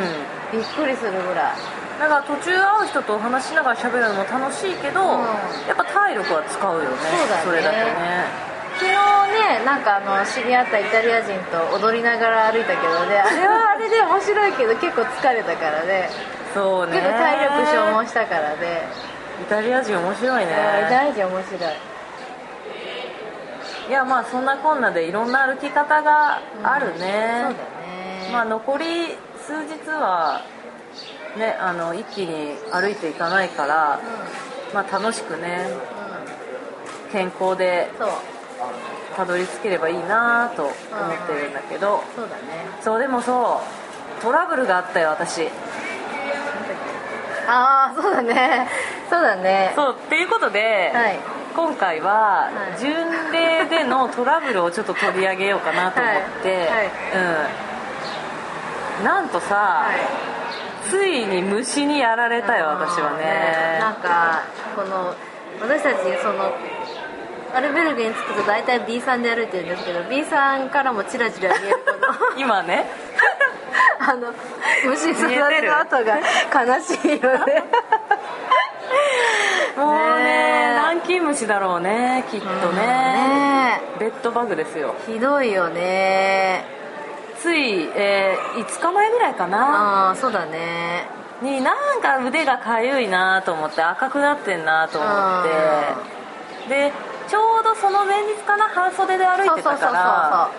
[0.52, 1.80] びっくりするぐらい。
[2.00, 5.24] だから途中会う人と話しながら喋るのも楽しいけど、ん。
[5.68, 6.88] やっぱ体力は使うよね
[7.44, 7.60] そうだね。
[7.60, 8.50] れだとね。
[8.80, 16.10] 昨日ねなんかあの知り合ったイタリア人と踊りながら歩いたけどねあれはあれで面白いけど結構疲れたからね。
[16.54, 16.94] そうね。
[16.94, 18.88] 結構体力消耗したからね。
[19.42, 20.52] イタリア人面白いね。
[20.52, 20.56] イ
[20.90, 21.99] タリア人面白い
[23.90, 27.56] いやまあそんなこんなでいろんな歩き方があるね、そうだね。
[28.32, 28.86] まあ残り
[29.48, 30.44] 数日は
[31.36, 34.00] ねあの一気に歩いていかないから、
[34.76, 35.66] まあ楽しくね
[37.08, 37.12] うん。
[37.12, 37.90] 健康で
[39.18, 40.76] たどり着ければいいなと思っ
[41.28, 42.42] てるんだけど、そうだね。
[42.82, 43.60] そうでもそ
[44.20, 45.48] うトラブルがあったよ私。
[47.48, 48.68] ああそうだね。
[49.10, 49.74] そうだね。
[49.76, 51.20] そうっていうことで、はい
[51.60, 52.80] 今回ははい。
[52.80, 52.96] 巡
[53.34, 56.68] 礼でのトラブルをちょっと取り上げようかなと思って、はい。
[56.68, 56.90] はい。
[59.00, 59.04] うん。
[59.04, 60.90] なんとさ、はい。
[60.90, 63.78] ついに虫にやられたよ私はね。
[63.78, 64.44] なんか
[64.74, 65.14] この
[65.60, 66.56] 私たちその
[67.54, 72.90] アルベルゲに着くと大体 B さんで歩いてるんですけど B さんからもチラチラ見えるこの 今ね。
[74.00, 74.34] あの
[74.86, 77.64] 虫刺されの跡が悲しいよね。
[79.76, 80.49] もうね
[80.94, 82.82] ねえ南京虫だろうねきっとね。
[82.82, 83.82] ね。
[84.00, 84.96] ベッドバグですよ。
[85.08, 86.64] えひどいよね。
[87.42, 90.08] つい、えー5日前ぐらいかな。
[90.08, 91.08] ああそうだね。
[91.42, 95.44] になんか腕がかゆいなと思って赤くなってんなと思っ
[96.68, 96.70] て。
[96.70, 96.92] で
[97.28, 100.50] ちょうどその前日かな半袖で歩いてたから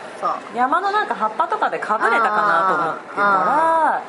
[0.55, 4.03] 山のなんか葉っぱとかでかぶれたかなと思ってたら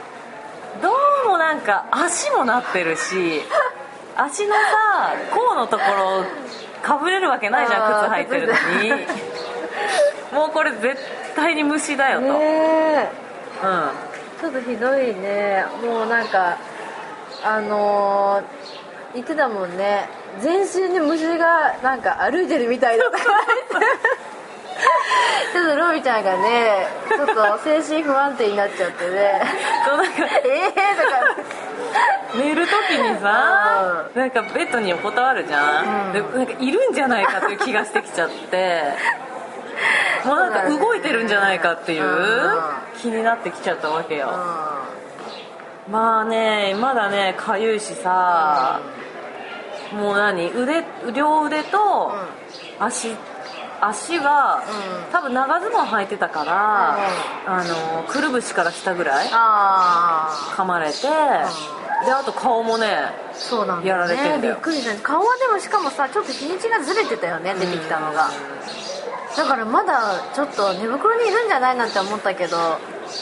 [0.82, 0.90] ど
[1.26, 3.42] うもなんか足もなってるし
[4.16, 6.24] 足のさ甲のところ
[6.82, 8.92] かぶれるわけないじゃん靴履いてるのに。
[10.34, 10.98] もうこれ絶
[11.36, 13.10] 対に虫だよと、ねえ。
[13.64, 13.92] うん。
[14.40, 15.66] ちょっとひどいね。
[15.84, 16.58] もうなんか
[17.44, 18.44] あのー
[19.14, 20.08] 言ってたもんね。
[20.40, 23.18] 全身に虫がなんか歩いてるみたいだった
[25.54, 29.42] ちょっとロビちゃんがねちょっと精神不安定になっちゃってね。
[29.86, 30.06] そうなん。
[30.14, 32.38] かええとか。
[32.38, 36.14] 寝る時にさなんかベッドに横たわるじゃん、うん。
[36.14, 38.84] でなんかいるんじゃないかっていう気がしてきちゃって。
[40.26, 42.60] もうなんか動いてるんじゃないかっていううん。
[43.02, 44.30] 気になってきちゃったわけよ、
[45.88, 48.80] うまあねまだねかゆいしさ、
[49.92, 52.14] もう何腕両腕と
[52.80, 53.16] 足
[53.82, 54.64] 足は、
[55.08, 55.12] うん。
[55.12, 56.98] 多分長ズボン履いてたから、
[57.48, 61.02] あのくるぶしから下ぐらいああ噛まれて、
[62.06, 62.88] であと顔もね
[63.34, 64.56] そうなんだやられてんだよ。
[64.56, 65.02] びっくりした。
[65.02, 68.30] 顔はでもしかもさちょっと日にちがずれてたよね出てきたのが。
[69.36, 72.58] だからまだちょっと寝袋にいるんじゃないなんて思ったけど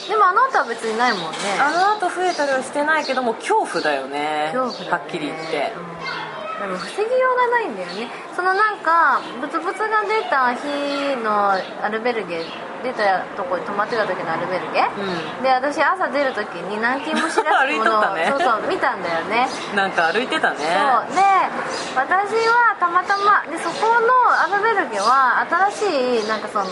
[0.08, 1.38] でもあの後は別にないもんね。
[1.60, 4.52] あの後増えたりはしてないけども恐怖だよね。
[4.54, 4.92] 恐怖だね。
[4.92, 5.74] はっきり言って。
[5.76, 6.68] うん。
[6.68, 10.64] でも防ぎようがないんだよねそのなんかブツブツが出た日
[11.20, 11.52] の
[11.84, 12.46] アルベルゲ
[12.82, 18.28] 出たとこに泊まってた時のアルベルゲ、うで私朝出る時に南京虫らしきもの をね。
[18.32, 19.50] そうそう見たんだよね。
[19.76, 20.56] なんか歩いてたね。
[20.56, 20.64] そ
[21.12, 21.16] う。
[21.16, 21.22] で
[22.00, 26.66] 私はたまたまでそこのアルベルゲは新しいなんかその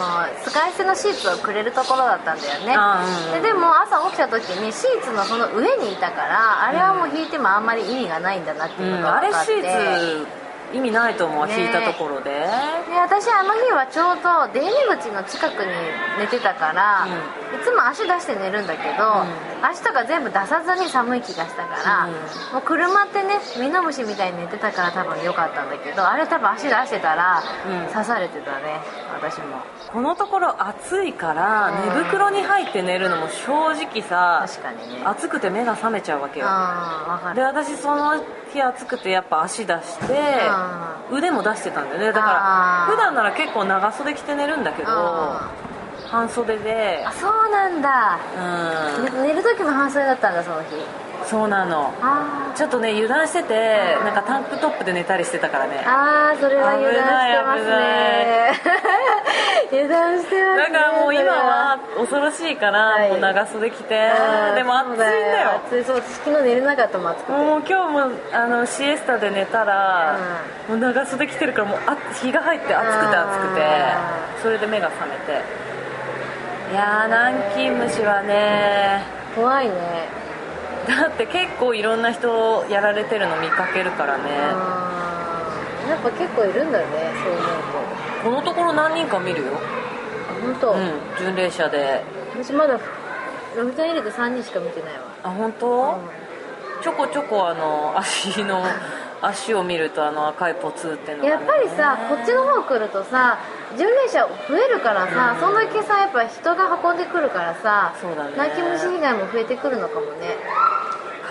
[0.45, 2.73] 使い捨てのシーツをくれるところだったんだよね。
[2.77, 7.65] あうんうんででも朝起きた時にシーツのその上にいたからあれはもう引いてもあん。
[7.65, 10.27] まり意味がないんだなっていううん、のがあれ分かって、シーツ
[10.73, 12.31] 意味ないと思う、ね引いたところで。
[12.31, 15.71] で私あの日はちょうど出入り口の近くに
[16.19, 19.23] 寝てたから、いつも足出して寝るんだけど、
[19.61, 22.11] 足とか全部出さずに寒い気がしたから、うん。
[22.11, 27.93] もう車ってねミノムシみたいに寝てたから多分良かったんだけどあれ多分足出してたら、うん。
[27.93, 28.81] 刺されてたね
[29.13, 29.63] 私も。
[29.91, 31.95] このところ暑いからうん。
[31.95, 35.01] 寝袋に入って寝るのも正直さ確かにね。
[35.05, 36.47] 暑くて目が覚めちゃうわけよ。
[37.33, 37.47] でる。
[37.47, 40.13] 私その日暑くてやっぱ足出して
[41.11, 42.07] 腕も出してたんだよね。
[42.07, 45.51] だから普段なら結構長袖着て寝るんだけどあ
[46.07, 47.03] 半袖で。
[47.05, 49.05] あそうなんだ、うん。
[49.05, 50.67] ね寝る時も半袖だったんだその日
[51.25, 51.93] そうなの。
[52.01, 55.83] あちょっとね油断しててなんかタンクトップで寝たりしてたからね。
[55.85, 58.51] あーそれは油断してますね。
[59.71, 60.73] 油断してますね。
[60.73, 63.09] だからもう今は恐ろしいからはい。
[63.09, 64.11] もう長袖着て。
[64.55, 65.51] でも暑いんだよ。
[65.67, 67.31] 暑いそう昨日寝れなかったもん暑くて。
[67.31, 70.15] もう今日もあのシエスタで寝たら、
[70.67, 73.61] もう長袖着てるからもうあ日が入って暑くて暑くて。
[73.61, 75.67] うそれで目が覚めて。
[76.71, 79.01] いやー南京虫はね
[79.33, 79.73] 怖いね
[80.87, 84.23] だって結構いろんな人やられてるの見かけるからね。
[85.89, 86.85] やっぱ結構いるんだね
[87.23, 87.43] そう思う
[88.23, 89.51] このところ何人か見るよ。
[89.51, 89.57] と
[90.41, 92.03] 本当、うん巡礼者で。
[92.33, 92.79] 私まだ
[93.55, 95.01] ロビタン入れて3人しか見てないわ。
[95.23, 95.97] あ本当、
[96.83, 98.63] ちょこちょこあの足の
[99.21, 101.35] 足を見るとあの赤いポツっていうのがね。
[101.35, 103.39] やっぱりさこっちの方来るとさ
[103.77, 105.39] 巡礼者増えるからさ、うん。
[105.41, 108.37] そんだけさやっぱ人が運んでくるからさそうだね。
[108.37, 110.37] 泣き虫被害も増えてくるのかもね。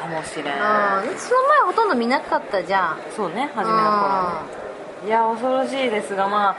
[0.01, 0.44] かもしれん。
[0.44, 1.18] うん。
[1.18, 2.99] その前ほとんど見なかったじゃん。
[3.14, 4.09] そうね初めの頃
[5.03, 5.07] ね。
[5.07, 6.57] いや恐ろしいですがま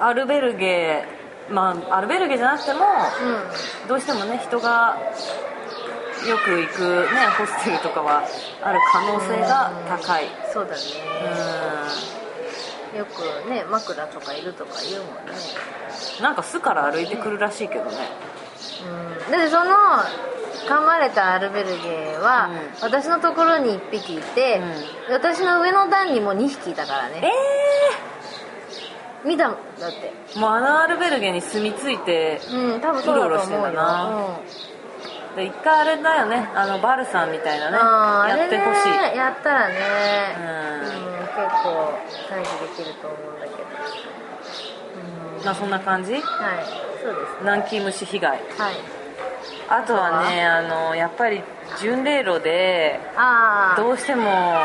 [0.00, 1.04] あアルベルゲ
[1.48, 3.88] まあアルベルゲじゃなくてもうん。
[3.88, 4.98] どうしてもね人が
[6.24, 6.80] よく行く
[7.14, 8.24] ねホステルとかは
[8.62, 10.24] ある可能性が高い。
[10.52, 10.80] そうだね。
[12.94, 15.32] うよくね枕とかいるとか言うもんね。
[16.20, 17.90] んなんか巣から歩いてくるらしいけどね。
[19.28, 19.30] うん。
[19.30, 19.72] でその
[20.66, 22.50] 噛まれたアルベルゲは、
[22.80, 24.60] う私のところに1匹いて、
[25.10, 27.32] 私の上の段にも2匹いたからえね
[29.24, 30.12] 見たもんだって。
[30.34, 34.40] えもうあのアルベルゲに住み着いてうん多分そうだと思うよ
[35.42, 36.48] 一回あれだよね。
[36.54, 37.76] あのバルさんみたいなね。
[37.76, 39.74] やってほしい、やったらね。
[40.38, 40.46] うん。
[40.80, 41.92] うん、結構
[42.30, 43.58] 退治できると思うんだけど。
[45.38, 45.44] うん。
[45.44, 46.14] まあそんな感じ？
[46.14, 46.22] はい
[47.02, 48.30] そうです南京虫被害。
[48.30, 48.42] はい。
[49.68, 51.42] あとはねあのやっぱり
[51.80, 53.00] 巡礼路で
[53.76, 54.56] どうしても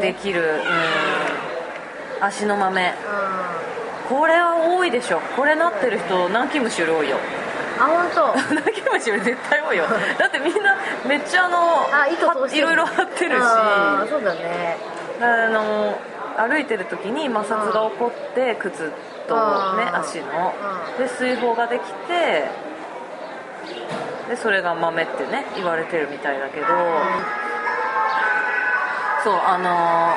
[0.00, 0.62] できる、
[2.20, 2.88] うん、足の豆。
[2.88, 2.92] う
[4.08, 5.20] これは多いでしょ。
[5.36, 7.16] これなってる人南京虫より多いよ。
[7.16, 7.20] ん
[7.78, 8.34] あ本当。
[8.54, 9.84] 泣き虫より絶対多いよ。
[10.18, 13.42] だってみんなめっちゃあのあ糸通いろいろ貼ってるし。
[14.08, 14.76] そうだね。
[15.20, 15.98] あの
[16.36, 18.90] 歩いてる時に摩擦が起こって靴
[19.28, 19.34] と
[19.76, 19.96] ねうん。
[19.96, 20.54] 足の。
[20.96, 22.44] うで水泡ができて
[24.28, 26.66] でそれが豆ってね言われてるみたいだけど。
[29.22, 30.16] そうあの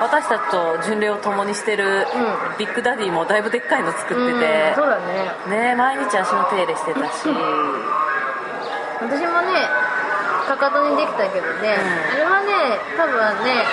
[0.00, 2.58] 私たちと巡礼を共にしてるうん。
[2.58, 5.74] ビッグダディもだいぶでっかいの作ってうんてそうだね。
[5.74, 7.28] ね毎日足の手入れしてたし。
[9.00, 9.68] 私もね
[10.46, 12.12] かかとにできたけどね、うん。
[12.12, 13.64] あれはね多分ね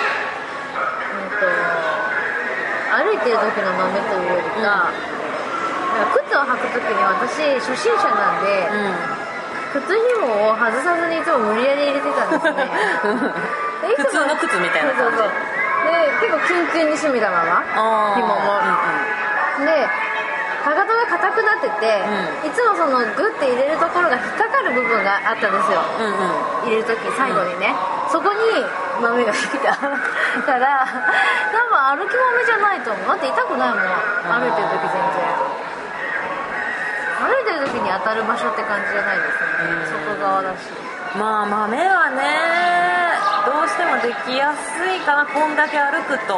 [1.14, 2.00] うんと
[2.90, 4.90] 歩いてる時の豆というよりか、
[6.26, 8.66] 靴を履く時に私初心者なんで、
[9.72, 12.66] 靴紐を外さずにいつも無理やり入れてたんですね。
[13.96, 15.16] 普通の靴みたいな感じ。
[15.18, 15.28] そうそうそう。
[15.28, 15.59] で
[16.20, 17.64] 結構キュンキュンに締めたまま
[18.14, 18.60] 紐も。
[19.64, 20.10] で
[20.60, 22.04] かかとが硬くなってて、
[22.44, 25.80] ういつもそのグッて入れるところが引っかかる部分があったんですよ。
[25.98, 26.12] うんうん。
[26.12, 27.72] うん入れる時最後にね、
[28.12, 28.38] そこに
[29.00, 29.88] 豆ができたか
[30.58, 30.84] ら
[31.48, 33.08] 多分歩き豆じゃないと思う。
[33.08, 33.80] だって痛くないもん。
[33.80, 35.60] 歩いてる時全然。
[37.24, 40.68] 歩いてる時に当たる場所って感じじゃないですね、外側だし。
[41.16, 42.89] まあ豆はね
[43.46, 46.36] どうしてもできやすいかなこんだけ歩くと。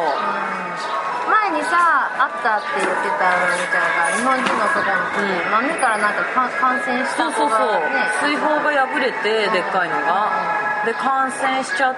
[1.23, 5.51] 前にさあったって言ってたのみちゃんが日本人の子で、うん。
[5.51, 7.59] 豆からなんかか感染したそうそうそう。
[7.59, 10.31] 子がね水泡が破れてでっかいのが。
[10.85, 11.95] で感染しちゃっ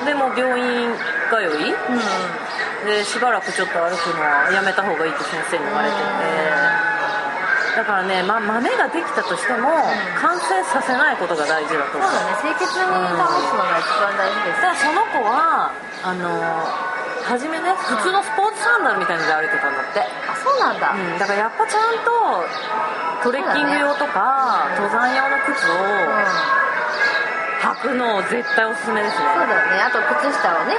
[0.00, 0.94] てでもう病院
[1.28, 1.74] 通い？
[1.74, 2.86] うん。
[2.86, 6.02] でしばらくちょっと歩くのはやめた方がいいって先生に言われてて
[7.78, 9.70] だからね、ま、豆ができたとしても
[10.18, 12.10] 感染させないことが大事だと思う。
[12.10, 14.66] そうだね清潔に保つのが一番大事です。
[14.66, 15.70] だからその子は
[16.02, 16.26] あの
[17.22, 25.78] 初めね普通のスポーツサンダルみたいなので歩いてたんだって、あそうなんだ、うん、だからやっぱちゃんとトレッキング用とか、登山用の靴を
[27.62, 29.38] 履くのを絶対おすすめですね。
[29.38, 29.86] そうだよね。
[29.86, 30.74] あと靴下をね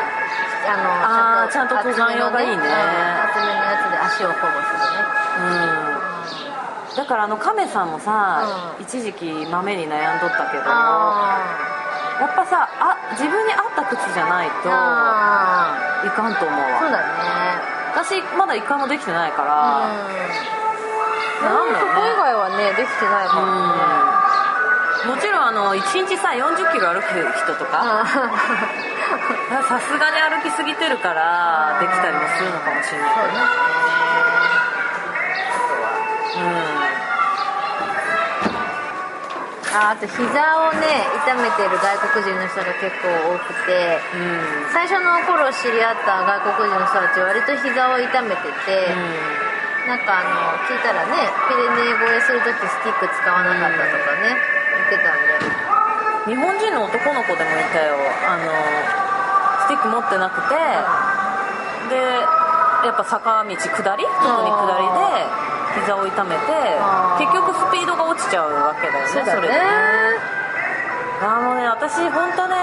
[0.67, 2.59] あのあーちゃんと登山用がいいね。
[2.59, 5.07] 厚めのやつで足を保護するね。
[5.39, 6.48] うん
[6.95, 8.84] だからあの亀さんもさ、うん。
[8.84, 16.65] 一時期豆に悩んどったけどやあっぱさあ自分に合った靴じゃないーとあいかんと思うわ。
[16.67, 17.06] ーそうだね。
[17.95, 21.47] 私まだ一回もできてないから、うん。
[21.47, 21.95] なんだろうね。
[21.95, 25.15] ここ以外はねできてないからね。
[25.15, 27.08] もちろんあの1日さ4 0キロ歩く
[27.39, 28.06] 人とかあ
[29.63, 33.32] さすがに歩きすぎてるからできたりもするのかもしれないそうね
[39.69, 44.21] ああと膝をね痛めてる外国人の人が結構多くてうん。
[44.21, 48.93] うん最初の頃知り合った外国人の人たちは割と膝を痛めてて、
[49.89, 55.41] なんかあの聞いたらねピレネー越えする時スティック使わなかったとかね言ってたんで。
[56.29, 57.97] 日本人の男の子でもいたよ。
[58.29, 58.53] あの
[59.65, 60.55] スティック持ってなくて。
[61.89, 61.97] で
[62.85, 64.05] やっぱ坂道下り？
[64.05, 65.25] 特に下りで
[65.75, 66.79] 膝を痛めて
[67.19, 69.41] 結局スピードが落ちちゃうわけだよねそうだね。
[69.41, 69.60] れでね。
[71.21, 72.55] あーもうね私本当ね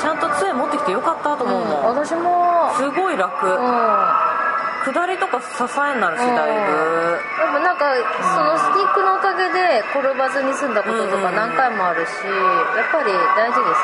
[0.00, 2.74] ちゃんと杖持ってきてよかったと思うもん、私も。
[2.76, 4.34] すごい楽、うん。
[4.84, 7.88] 下りとか支えになるしだいぶ、やっぱなんか
[8.20, 13.80] そのスティックのおかげで転ばずに済んだこととか何回もあるしやっぱり大事です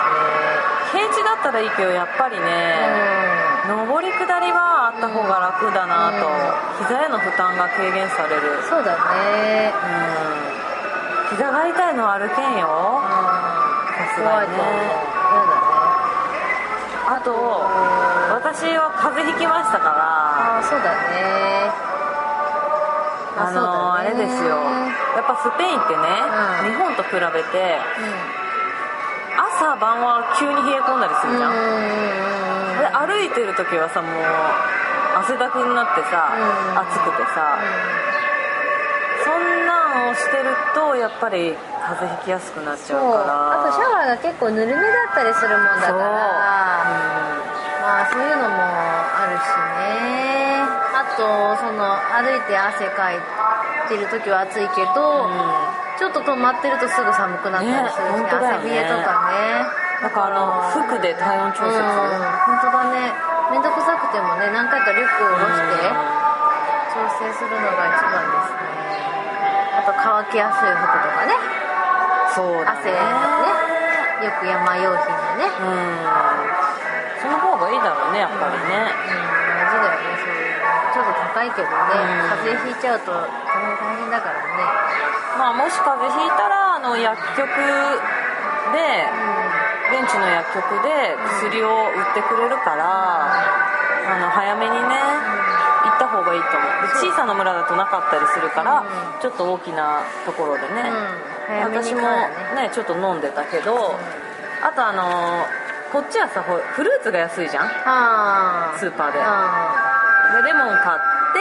[0.92, 6.31] 平地だったらいいけどやっぱりね、ね上り下りはあった方が楽だなと、う
[6.83, 6.87] ん。
[6.87, 8.57] 膝への負担が軽減される。
[8.57, 9.73] うんそうだね。
[11.31, 11.37] うん。
[11.37, 13.03] 膝が痛いのは歩けんよ。
[13.99, 15.11] さすがにね。
[17.11, 17.35] あと
[18.31, 19.99] 私は風邪ひきましたから。
[19.99, 21.70] ああそうだね。
[23.37, 24.57] あのあれですよ。
[25.16, 26.07] やっぱスペインってね、
[26.64, 26.70] うん。
[26.70, 28.40] 日本と比べてう
[29.59, 31.53] 朝晩は急に冷え込んだりするじゃん、
[32.88, 34.12] 歩いてる時はさもう
[35.20, 36.40] 汗だくになってさ、う
[36.74, 36.78] ん。
[36.86, 37.58] 暑くてさ、
[39.24, 43.60] そんなんをしてるとやっぱり風邪ひきやすくなっちゃうから。
[43.60, 45.98] あとシャワーが結構ぬるめだったりするもんだから。
[47.82, 49.48] まあそういうのもあるし
[49.80, 50.62] ね。
[50.94, 53.18] あとその歩いて汗かい
[53.88, 55.28] てる時は暑いけど、
[55.98, 58.31] ちょっと止まってるとすぐ寒くなったりするし、ねね。
[58.31, 63.13] 汗冷えとかねだからあの服で体温調節、うん本当だね。
[63.53, 65.92] 面倒くさくてもね何回かリュックを下ろして
[66.94, 68.65] 調整するのが一番ですね。
[69.77, 71.35] あと乾きやすい服とかね。
[72.33, 74.25] そうだ汗ねね。
[74.25, 75.44] よく山用品のね。
[75.51, 76.09] うん。
[77.21, 79.29] その方がいいだろうねやっぱりね、うん。
[79.61, 80.65] 大事だよねそういうの。
[80.94, 82.40] ちょっと高いけどね、うん。
[82.40, 83.29] 風邪ひいちゃうと大
[84.01, 84.65] 変だからね。
[85.37, 87.51] まあもし風邪ひいたらあの薬局
[88.73, 89.05] で
[89.90, 94.80] 現地の薬局で薬を売ってくれるからあの早めにね
[95.82, 96.70] 行った方がいいと思う。
[97.02, 99.20] で小さな村だとなかったりするからうん。
[99.20, 100.90] ちょっと大きなところでね、
[101.64, 102.06] 私もね
[102.54, 102.70] ね。
[102.72, 103.94] ちょっと飲んでたけど
[104.62, 105.44] あとあの
[105.92, 107.68] こっちはさフルーツが安いじゃん？
[108.78, 109.18] スーパーで。
[109.20, 111.00] あでレモン買っ
[111.34, 111.40] て、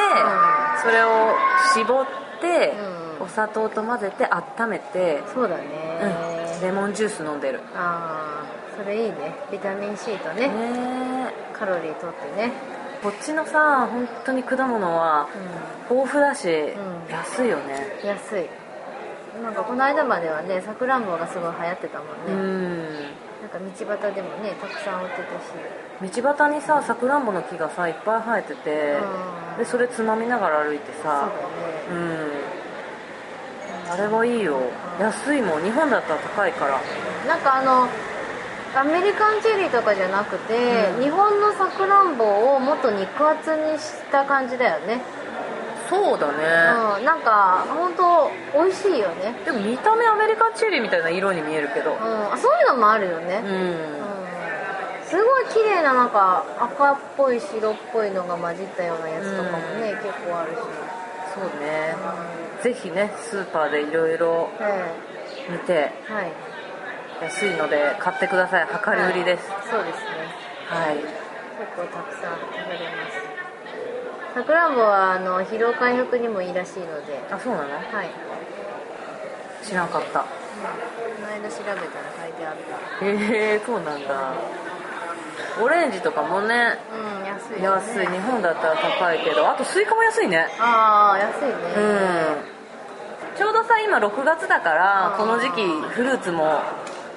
[0.80, 1.36] うそれを
[1.76, 2.06] 絞っ
[2.42, 2.74] て、
[3.20, 3.26] うん。
[3.26, 5.62] お砂糖と混ぜて温めて、ーそうだうん。
[5.62, 7.60] ね、レモンジュース飲んでる。
[7.74, 8.46] ああ
[8.78, 9.36] それいいね。
[9.52, 10.48] ビタミン C とね。
[10.48, 12.52] ねカロリーとってね。
[13.02, 15.28] こっちのさ本当に果物は
[15.90, 16.52] う豊富だし、ん。
[17.10, 18.00] 安いよね。
[18.04, 18.50] ん安い。
[19.42, 23.04] なんかこの間まではねさくらんぼがすごい流行ってたもうんね、ん。
[23.42, 25.16] なんか道端でもねたくさん売って
[26.02, 26.22] たし。
[26.22, 28.98] 道端にささくらんぼの木がさいっぱい生えてて、
[29.54, 29.58] うん。
[29.60, 31.32] でそれつまみながら歩いてそうさだね。
[31.92, 31.94] う
[32.36, 32.39] ん
[33.90, 34.60] あれはいいよ。
[35.00, 36.80] 安いもん日本だったら高いから。
[37.28, 37.88] なんかあの
[38.76, 41.04] アメリカンチェリーとかじゃなくて、うん。
[41.04, 42.24] 日本のさくらんぼ
[42.56, 45.02] をもっと肉厚にした感じだよね。
[45.90, 46.38] そうだね、
[47.00, 49.34] うんなんか本当美味しいよね。
[49.44, 51.94] でも見た目アメリカンチェリーみたいな色に見えるけど。
[51.94, 53.76] うんあそういうのもあるよね、うん、うん。
[55.04, 60.58] すごい綺麗ななんか赤っぽい白っぽいのが混じったようなやつとかもね、結構あるし、
[61.34, 61.96] そうね。
[61.98, 64.50] うぜひねスーパーでいろいろ
[65.50, 66.32] 見てえはい。
[67.22, 68.68] 安いので買ってください。
[68.68, 69.48] 量り売りです。
[69.70, 70.06] そうですね。
[70.68, 71.08] はい、結
[71.76, 74.36] 構たくさん食べれます。
[74.36, 77.20] さくらんぼはあの疲労回復にもいいらしいので。
[77.32, 77.70] あそうなの？
[77.74, 78.10] はい。
[79.64, 80.20] 知らんかった。
[80.20, 80.26] こ
[81.22, 81.82] の間調べたら
[82.24, 82.56] 書いてあっ
[83.00, 83.06] た。
[83.06, 84.34] へえそうなんだ
[85.62, 86.78] オレンジとかもね。
[86.92, 87.86] うん安いよね。
[87.88, 88.08] 安い。
[88.08, 89.50] 日本だったら高いけど。
[89.50, 90.48] あとスイカも安いね。
[90.60, 91.54] ああ安いね。
[91.78, 93.38] うん。
[93.38, 96.62] ちょうどさ今6月だからこの時期フルーツも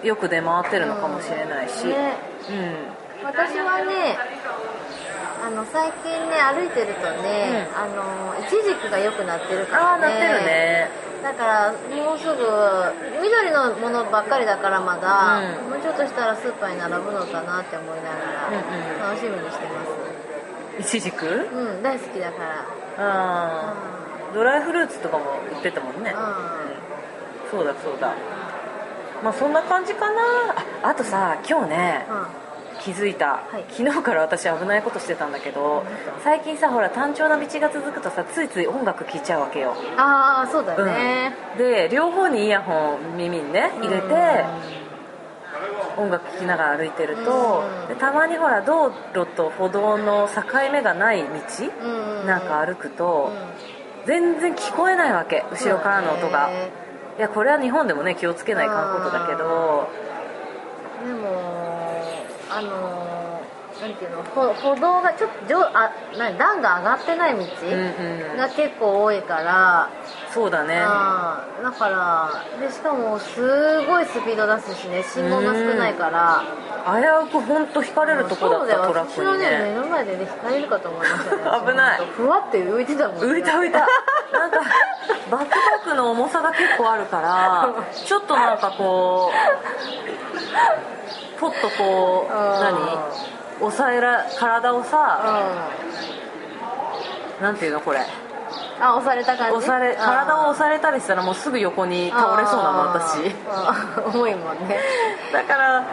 [0.04, 2.16] よく出回ってるのかもしれないし、ね。
[3.20, 3.24] うん。
[3.24, 4.18] 私はね
[5.44, 7.76] あの最近ね歩いてるとね、うん。
[7.76, 9.88] あのイチジクが良くなってるからね。
[9.88, 12.34] ああなってるねだからもうすぐ
[13.22, 15.70] 緑のものばっかりだからまだ、うん。
[15.70, 18.58] もうちょっとしたらスーパーに並ぶのかなって思いながうんう
[18.96, 22.66] んら楽しみにしてまイチジクすうん大好きだから。
[22.98, 23.74] ああ
[24.34, 27.58] ドライフルーツとかも売ってたもんね、ううん。
[27.58, 28.14] そうだそうだ。
[29.22, 30.20] まあそんな感じかな。
[30.82, 32.41] ああとさ今日ねうん
[32.84, 33.64] 気づいた、はい。
[33.70, 35.84] 昨日から私危ないことしてたんだけど
[36.24, 41.58] 最近さほら単調な道が続くとさついつい音楽聴いちゃうわけよ、ああそうだね、うん。
[41.58, 44.44] で両方にイヤホン耳にね入れて
[45.96, 47.88] 音楽聴きながら歩いてるとうん。
[47.88, 51.28] でたまにほら道路と歩道の境目がない道
[52.26, 54.06] なんか歩くとうん。
[54.06, 56.50] 全然聞こえないわけ後ろからの音が。
[57.18, 59.88] いやこれは日本でもね気をつけないかんことだけど。
[61.06, 61.61] でも
[62.54, 63.01] あの
[63.82, 68.36] なんていうの歩歩道がちょっと上あな段が上がってない道うんうん。
[68.36, 69.90] が結構多いから、
[70.32, 70.76] そうだね。
[70.76, 72.30] だから
[72.60, 75.02] でしかもすごいスピード出すしね。
[75.02, 76.44] 信号が少ないから。
[76.84, 79.50] 危うく本当引かれるとこだったトラックに私のね。
[79.50, 81.42] 目ねの前でね引かれるかと思いましたね。
[81.66, 82.00] 危ない。
[82.00, 83.26] 私ふわって浮いてたもんね。
[83.26, 83.78] 浮いた浮いた。
[83.80, 84.58] なんか
[85.28, 85.56] バックパ
[85.90, 89.32] ックの重さが結構あるからちょっとなんかこ
[91.36, 92.60] う ポッとこううん。
[92.60, 93.41] 何？
[93.70, 94.84] 抑えら体をうん。
[94.84, 95.60] さあ
[97.42, 98.00] なんていうのこれ。
[98.80, 99.56] 押された感じ？
[99.58, 103.32] 押され体を押されたりしたらもうすぐ横に倒れそうなの私
[104.14, 104.78] 重いもんね。
[105.32, 105.86] だから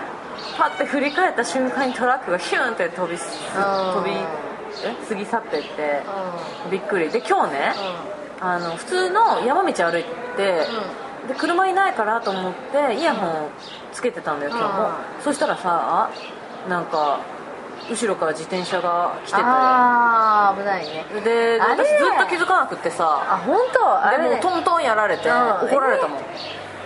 [0.57, 6.01] パッて振り返った瞬間にトラックがヒュンって飛び飛びえ過ぎ去っていって
[6.67, 7.09] うびっくり。
[7.09, 8.43] で今日ねん。
[8.43, 10.03] あの普通の山道歩い
[10.38, 10.65] て、
[11.28, 13.49] で車いないからと思ってイヤホン
[13.91, 14.93] つけてたんだよ今日も、うん。
[15.22, 16.09] そしたらさ
[16.70, 17.20] なんか
[17.89, 19.41] 後ろから自転車が来てて。
[19.43, 21.05] ああ危ないね。
[21.23, 23.21] で私ずっと気づかなくってさ。
[23.27, 24.05] あ本当？
[24.05, 24.29] あでれね。
[24.35, 25.35] もうトントンやられてうん。
[25.67, 26.19] 怒られたもん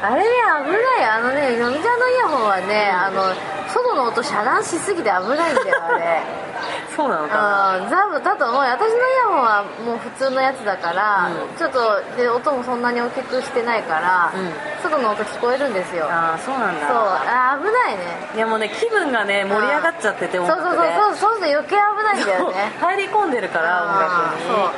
[0.03, 0.29] あれね
[0.65, 1.05] 危ない。
[1.05, 3.23] あのねのみちゃんのイヤホンはね、あの
[3.71, 6.21] 外の音遮断しすぎて危ないんだよあれ。
[6.95, 7.89] そうなのかな。
[7.89, 8.71] ザブだと思うよ。
[8.71, 11.57] 私のイヤホンはもう普通のやつだから、うん。
[11.57, 14.53] ちょっとで音もそんなに大きくしてないから、うん。
[14.83, 16.05] 外の音聞こえるんですよ。
[16.11, 16.87] ああそうなんだ。
[16.87, 18.29] そうあー危ないね。
[18.35, 20.95] いやもうね気分がね盛り上がっちゃっててそうそう音楽で。
[20.95, 22.71] そうそうそうすると余計危ないんだよね。
[22.79, 24.47] そう入り込んでるから音楽に。
[24.47, 24.69] そう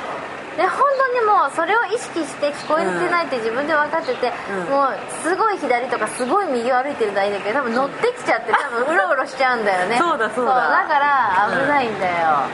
[0.57, 4.71] で本当にもうそれを意識して聞こえてないって自分で分かってて、うん。
[4.71, 9.97] もうすごい左とかすごい右を歩いてるのはいいんだけど多分乗ってきちゃって多分うろうろしちゃうんだよね。
[10.01, 10.53] そうだそうだ。
[10.55, 12.47] だから危ないんだよ、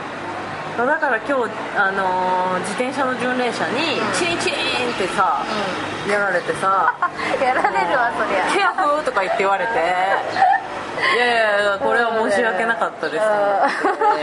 [0.77, 5.43] だから今日、あのー自転車の巡礼車にチリンチリンってさ、
[6.09, 6.93] やられてさ
[7.41, 9.71] やられるわそり「ケアフー」とか言って言われて
[11.15, 13.31] いやいやこれは申し訳なかったですと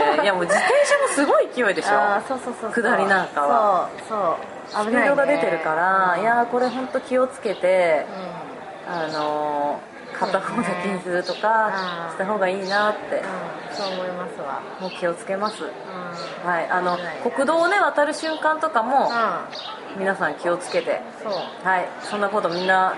[0.01, 2.21] 思っていやもう自転車もすごい勢いでしょ。
[2.27, 3.89] そうそうそう下りなんかは。
[4.07, 4.17] そう
[4.71, 4.85] そう。
[4.85, 6.21] スピードが出てるから、うん。
[6.21, 8.05] いやーこれ本当気をつけて
[8.87, 8.93] う、ん。
[8.93, 12.11] あのー片方だけにするとかうん。
[12.11, 13.17] した方がいいなって。
[13.17, 13.75] うん。
[13.75, 14.61] そう思いますわ。
[14.79, 15.63] もう気をつけます。
[15.63, 16.49] うん。
[16.49, 17.17] はいあの危ない。
[17.31, 19.09] 国道をね渡る瞬間とかも
[19.95, 20.93] う皆さん気をつけて。
[20.93, 21.33] んそう。
[21.67, 22.95] はいそんなことみんな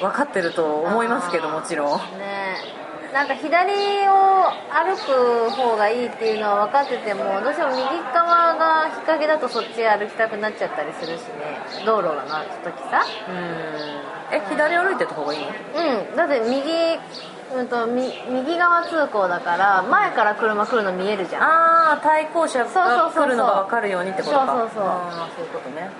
[0.00, 1.98] 分かってると思いますけどもちろん。
[2.18, 2.81] ね
[3.12, 3.70] なんか左
[4.08, 7.84] を歩く方がいいっていうのは分かっててもどうしても右
[8.14, 11.60] 側が日陰だとそっち歩きたくなっちゃったりするしね。
[11.84, 13.04] 道路がなった時さ。
[13.28, 14.34] うん。
[14.34, 15.46] え左歩いてた方がいいの？
[16.08, 16.16] うん。
[16.16, 16.72] だって右
[17.54, 21.42] うんとみ右側通行だから前から車来るの見えるじゃん。
[21.42, 24.46] ああ対向車そうそうが来るのが分かるようにってことか。
[24.46, 24.84] そうそうそう。
[25.36, 25.90] そういうことね。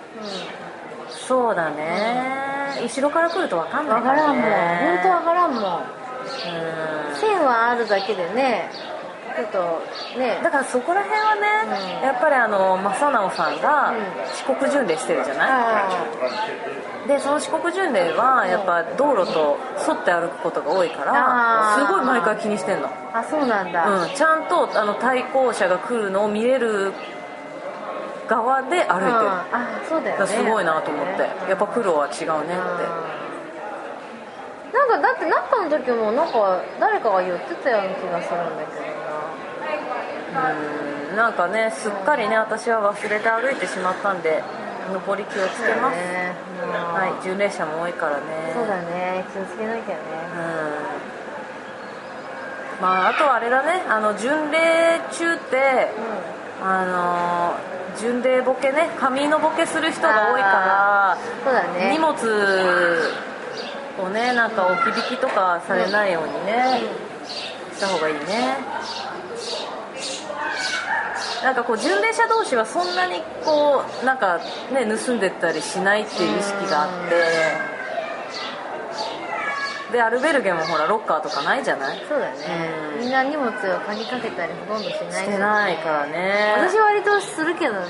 [1.10, 4.42] うそうだね、後ろから来ると分かんんないから分からんもん。
[4.42, 6.01] ね本当分からんもんうん
[7.20, 8.70] 線はあるだけでね
[9.34, 10.40] ちょっとね。
[10.42, 11.40] だからそこら辺はね、
[12.00, 12.04] うん。
[12.04, 13.96] やっぱりあの正直さんがうん。
[14.46, 15.88] 四国巡礼してるじゃない、あ
[17.08, 19.58] でその四国巡礼はやっぱ道路と
[19.88, 26.92] 沿って歩くことが多いからすごい毎回気にしてんの、ーあそうなんだ、うん、ちゃんとあの対向車が来るのを見れる
[28.28, 29.08] 側で歩いてる、うん。
[29.08, 30.26] あそうだよね。
[30.26, 31.22] すごいなと思って。
[31.48, 33.12] やっぱプロは違うねって
[34.72, 38.86] なんかだって中の時もなんか誰かが言ってたような気がするんだけど
[41.10, 44.42] うんなんかねすっかりね私は忘れて歩いてしまったんで
[45.06, 48.52] 上り気をつけます、ねはい巡礼者も多いからね。
[48.54, 49.98] そうだね気をつけなきゃね。
[52.78, 52.80] うん。
[52.80, 55.90] まああとはあれだねあの巡礼中って
[56.62, 57.54] うあの
[57.98, 61.90] 巡礼ボケね髪のボケする人が多いかんそうだら、ね。
[61.92, 62.14] 荷物
[63.98, 66.80] をねなんか置き引きとかされないようにね、
[67.74, 68.56] した方がいいね。
[71.42, 74.38] なんかこう巡礼者同士はそんなにこうなんか
[74.72, 77.72] ね盗んでったりしないっていう意識があって。
[79.92, 81.98] でアルベルゲもほらロッカーとかないじゃない？
[82.08, 82.38] そうだね。
[82.94, 83.00] うん。
[83.00, 86.54] みんな荷物を鍵かけたりほとんどしないしてないからね。
[86.56, 87.80] 私は割とするけどね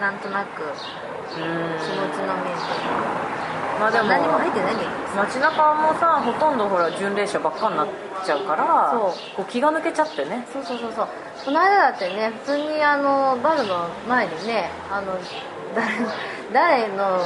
[0.00, 0.64] なんとなく。
[0.64, 0.68] うん。
[1.30, 1.46] 気持
[2.10, 2.58] ちの面
[3.78, 4.74] まあでも何も入ってない
[5.16, 7.88] 街中もさほとんどほら巡礼者ばっかになっ
[8.24, 9.36] ちゃうからそう。
[9.36, 10.46] こう気が抜けちゃってね。
[10.52, 11.08] そうそうそうそう。
[11.44, 15.18] この間だってね普通にあのバルの前にねあの
[15.74, 17.20] 誰誰の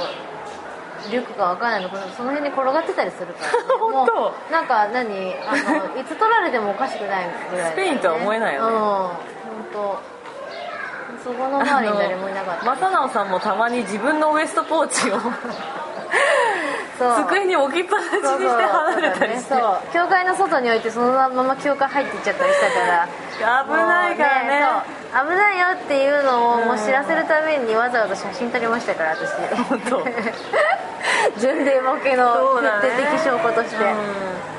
[1.11, 4.35] リュックかわかんないのその辺に転がってたりするから、ね、 本当。
[4.53, 5.53] なんか何あ
[5.95, 8.75] のいつ取られてもおかしくないぐらいね、スペインとは思えないよね。
[8.75, 8.81] うん。
[8.81, 9.11] 本
[9.73, 9.99] 当。
[11.25, 12.65] そこの周りに誰もいなかった。
[12.65, 15.19] 正直さんもたまに自分のウエストポーチを
[16.99, 19.55] 机に置きっぱなしにして離れたりして。
[19.55, 19.81] そうそう。
[19.85, 23.65] そう教会の外に置いてそのまま教会入っていっちゃったりしたから。
[23.65, 24.61] 危ないからね。
[24.61, 24.83] もう
[25.15, 25.29] そう。
[25.29, 29.31] 危ないよっていうのをもう知らせるためにわざわざ写真撮りましたから私。
[29.69, 30.05] 本当。
[31.41, 32.89] 巡礼ボケのそうだね。
[32.89, 33.85] 決定的証拠として、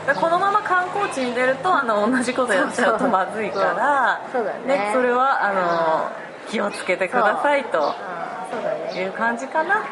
[0.08, 4.22] うん、このまま観光地に出るとあの同じことやっちゃうとまずいから。
[4.32, 6.10] そうだねそれはあの
[6.50, 7.84] 気をつけてくださいとうん。
[8.52, 9.02] そうだね。
[9.02, 9.84] いう感じかな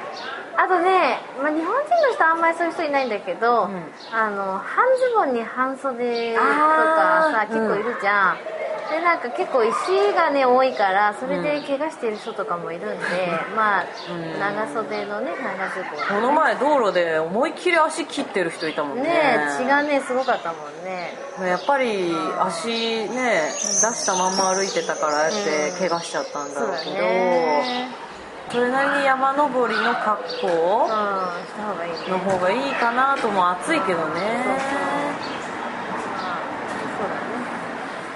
[0.58, 3.84] あとね、まあ、日本人の人はあんまりそういう人いないんだけど、うん。
[4.12, 8.38] あの半ズボンに半袖とかさ結構いるじゃん、
[8.89, 9.74] でなんか結構石
[10.16, 13.05] がね多いからそれで怪我してる人とかもいるんで、
[13.55, 14.39] まあん。
[14.39, 16.22] 長袖のね長ズボン。
[16.22, 19.03] この前道路で思いっきり足切ってる人いたもんね。
[19.03, 21.14] ね血がねすごかったもんね。
[21.39, 28.07] やっぱり足ね出したまんま歩いてたからって怪我しちゃったんだろうけど、ね
[28.50, 30.88] それなりに山登りの格うん好
[32.10, 34.22] の方がいいかなとも暑いけどね。
[36.98, 37.28] そうだね。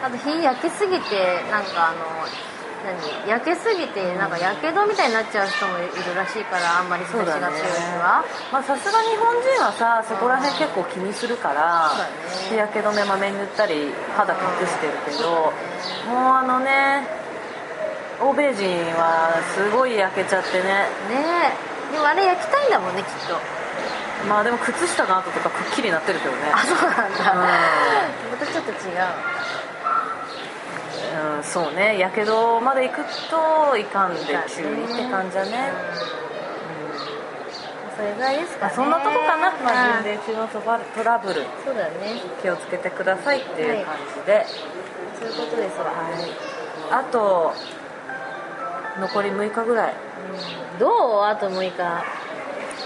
[0.03, 2.25] あと日焼けすぎてなんかあの
[2.81, 3.29] 何？
[3.29, 8.23] 焼けすぎてなんかやけどみたいになっちゃう人もいるらしいからあんまり日差しが強い人は。
[8.51, 11.91] まあさすが日本人はさそこら辺結構気にするから
[12.49, 15.53] 日焼け止めまめに塗ったり肌隠してるけど
[16.09, 17.05] もうあのね
[18.21, 20.63] 欧米人はすごい焼けちゃってね。
[20.63, 20.87] ね
[21.89, 21.93] え。
[21.93, 23.35] でもあれ焼きたいんだもんねきっと。
[24.29, 26.37] まあでも靴下の跡とかくっきりなってるけどね。
[26.53, 27.39] あそうなんだ、うん。
[27.41, 28.77] またちょっと違う。
[31.37, 31.97] うん、そうね。
[31.97, 35.73] やけどまで行くといかんで注意って感じだね、
[37.97, 38.73] それぐらいですかね。
[38.75, 41.43] そんなとこかな、まあ、うん巡礼中のトラトラブル。
[41.65, 42.21] そうだね。
[42.41, 44.45] 気をつけてくださいっていう感じで、
[45.19, 45.91] そういうことですわ。
[46.91, 47.53] あと
[48.99, 49.93] 残り6日ぐらい。
[50.79, 51.23] どう？
[51.23, 52.03] あと6日。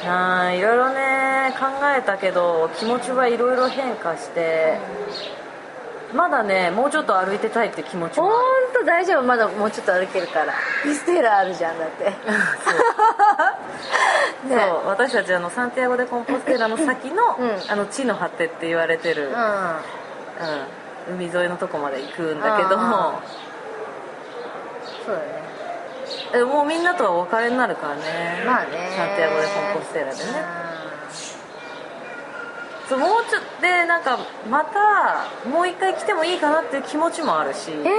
[0.07, 1.65] あーいろいろね考
[1.97, 4.77] えたけど気持ちはいろいろ変化して。
[6.13, 9.23] まだねもうちょっと歩いてたいって気持ちもあると大丈夫。
[9.23, 10.53] まだもうちょっと歩けるから。
[10.83, 12.05] ピステラあるじゃんだって。
[14.47, 14.55] ね。
[14.55, 14.87] そう。
[14.87, 17.57] 私たちあのサンティアゴ・でコンポステラの先の,、うん。
[17.67, 19.33] あの地の果てって言われてる、うん。
[19.33, 22.75] うん、海沿いのとこまで行くんだけど。
[22.75, 22.81] うん
[25.05, 25.44] そうだね
[26.33, 28.43] えもうみんなとはお別れになるからね。
[28.45, 28.89] まあね。
[28.95, 30.15] サンティアゴ・でコンポステラでね。
[32.85, 37.71] うそうもうちょっとでなんかまたもう一回来てもいいかなっていう気持ちもあるし。
[37.71, 37.89] んえ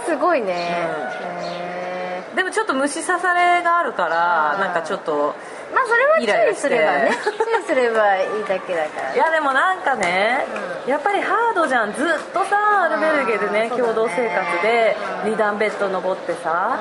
[0.00, 0.88] ー、すごいね、
[1.20, 1.44] うん。
[1.44, 5.34] へでもちょっと虫刺されがあるからうんなんかちょっとー
[5.74, 10.44] まあそれは注意すればね注意すればいいだけだからいやでもなんかね、
[10.86, 11.92] うやっぱりハードじゃん。
[11.92, 13.70] ずっとさアルベルゲでねね。
[13.70, 15.32] 共同生活でうん。
[15.34, 16.78] 2段ベッド登ってさ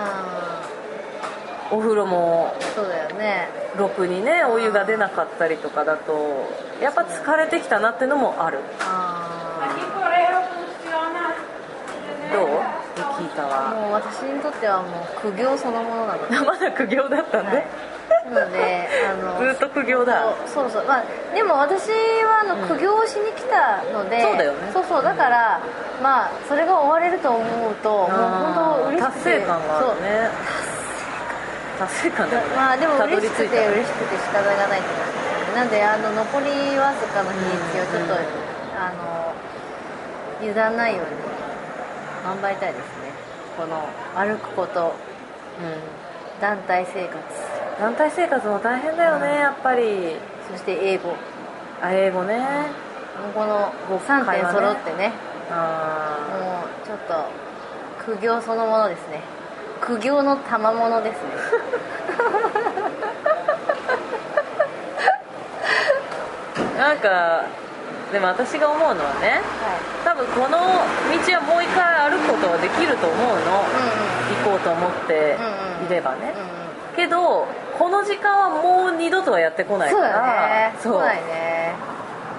[1.71, 3.47] うお風呂もんそうだよね。
[3.77, 6.49] ろくにねお湯が出なかったりとかだと
[6.81, 8.59] やっぱ疲れてきたなってのもある。
[8.79, 9.27] あ
[12.33, 12.47] どう？
[12.95, 13.69] 聞いたーわ。
[13.69, 16.29] もう私にとってはもう苦行そのものなの。
[16.29, 17.63] で まだ苦行だったんで、な
[18.31, 20.23] のであのずっと苦行だ。
[20.47, 20.85] そうそう。
[20.87, 21.03] まあ
[21.35, 21.91] でも私
[22.23, 22.67] はあのうん。
[22.67, 24.71] 苦行しに来たので、そうだよね。
[24.73, 25.03] そうそう。
[25.03, 25.59] だから、
[26.01, 29.35] まあそれが終われると思うともう本当嬉しくて。
[29.35, 30.29] 達成感があるね。
[31.79, 32.55] 達成感だよね。
[32.55, 34.89] まあでも嬉しくて嬉しくて仕方がないって
[35.55, 38.19] なんであの残りわずかの日にちをちょっと、うん
[38.73, 39.35] あの
[40.39, 41.11] 油断ないように
[42.23, 43.11] 頑張りたいですね。
[43.55, 44.95] この歩くこと。
[45.59, 46.01] うん。
[46.41, 47.17] 団体生活
[47.81, 50.15] 団体生活も大変だよねやっぱり。
[50.51, 51.09] そして英語。
[51.09, 51.15] も
[51.81, 52.37] あ英語ね。
[53.27, 55.11] うこの3点揃ってね。
[55.49, 57.25] あもうちょっと
[58.05, 59.23] 苦行そのものですね。
[59.81, 61.29] 苦行の賜物ですね。
[66.75, 67.45] ー なんか
[68.11, 69.73] でも私が思うのはねは
[70.05, 70.57] 多分この道
[71.33, 73.39] はもう一回歩くことはできると思うの、い
[74.43, 75.35] 行こうと思って
[75.89, 76.51] いればね、うんうんう
[76.93, 76.95] ん。
[76.95, 77.47] けど
[77.81, 80.75] この時間はもう二度とはやってこないかそうだらね。
[80.79, 81.01] そう。
[81.01, 81.73] ね。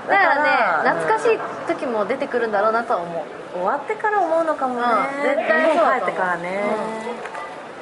[0.07, 0.45] だだかから
[0.85, 3.15] らね懐かしい時も出てくるんだろうなとは思う。
[3.59, 4.85] 終わってから思うのかもね、う
[5.19, 5.23] ん。
[5.23, 6.63] 絶対そう帰ってからね、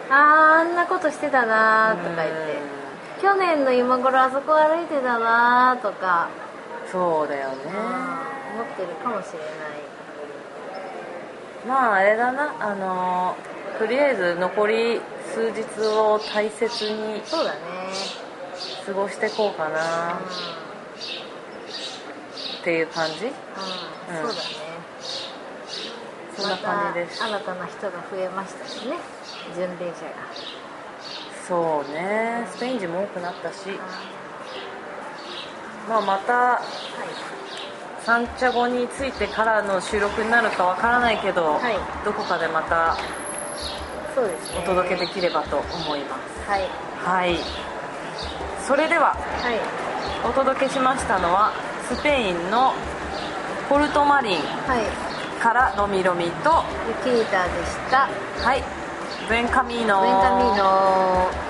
[0.08, 0.16] あー
[0.61, 2.62] あんなことしてたなーとか言って。
[3.20, 6.30] 去年の今頃あそこ歩いてたなーとか、
[6.84, 7.56] うんそうだよね、
[8.54, 9.48] 思ってるかもしれない。
[11.68, 12.54] まああれだな。
[12.58, 13.36] あの
[13.81, 15.01] とりあえず残り
[15.33, 15.62] 数日
[15.97, 17.61] を大切にそうだね。
[18.85, 20.20] 過ごしてこうかうん、な
[22.61, 23.24] っていう感じ？
[23.24, 23.31] うん。
[23.31, 23.33] うん。
[24.28, 24.41] そうだね。
[26.37, 27.22] そんな感じです。
[27.22, 28.99] また新たな人が増えましたしね。
[29.57, 30.11] 巡礼者が。
[31.49, 32.47] そうね。
[32.53, 33.55] スペイン人も多くなったし。
[35.87, 36.61] あまあまたーはい。
[38.05, 41.78] サンチャゴについてからの収録になるかわからないけど、はい。
[42.05, 42.99] どこかでまた
[44.14, 44.58] そうですね。
[44.58, 46.50] お届けできればと思います。
[46.50, 46.68] はい。
[47.04, 47.38] はい。
[48.66, 49.58] それでははい。
[50.28, 51.52] お届けしましたのは
[51.88, 52.72] スペインの
[53.68, 55.40] ポルトマリンはい。
[55.40, 58.08] からロミロミとユキータでした。
[58.42, 58.62] はい。
[59.28, 60.00] ブエンカミーノ。
[60.00, 61.49] ブエンカミーノ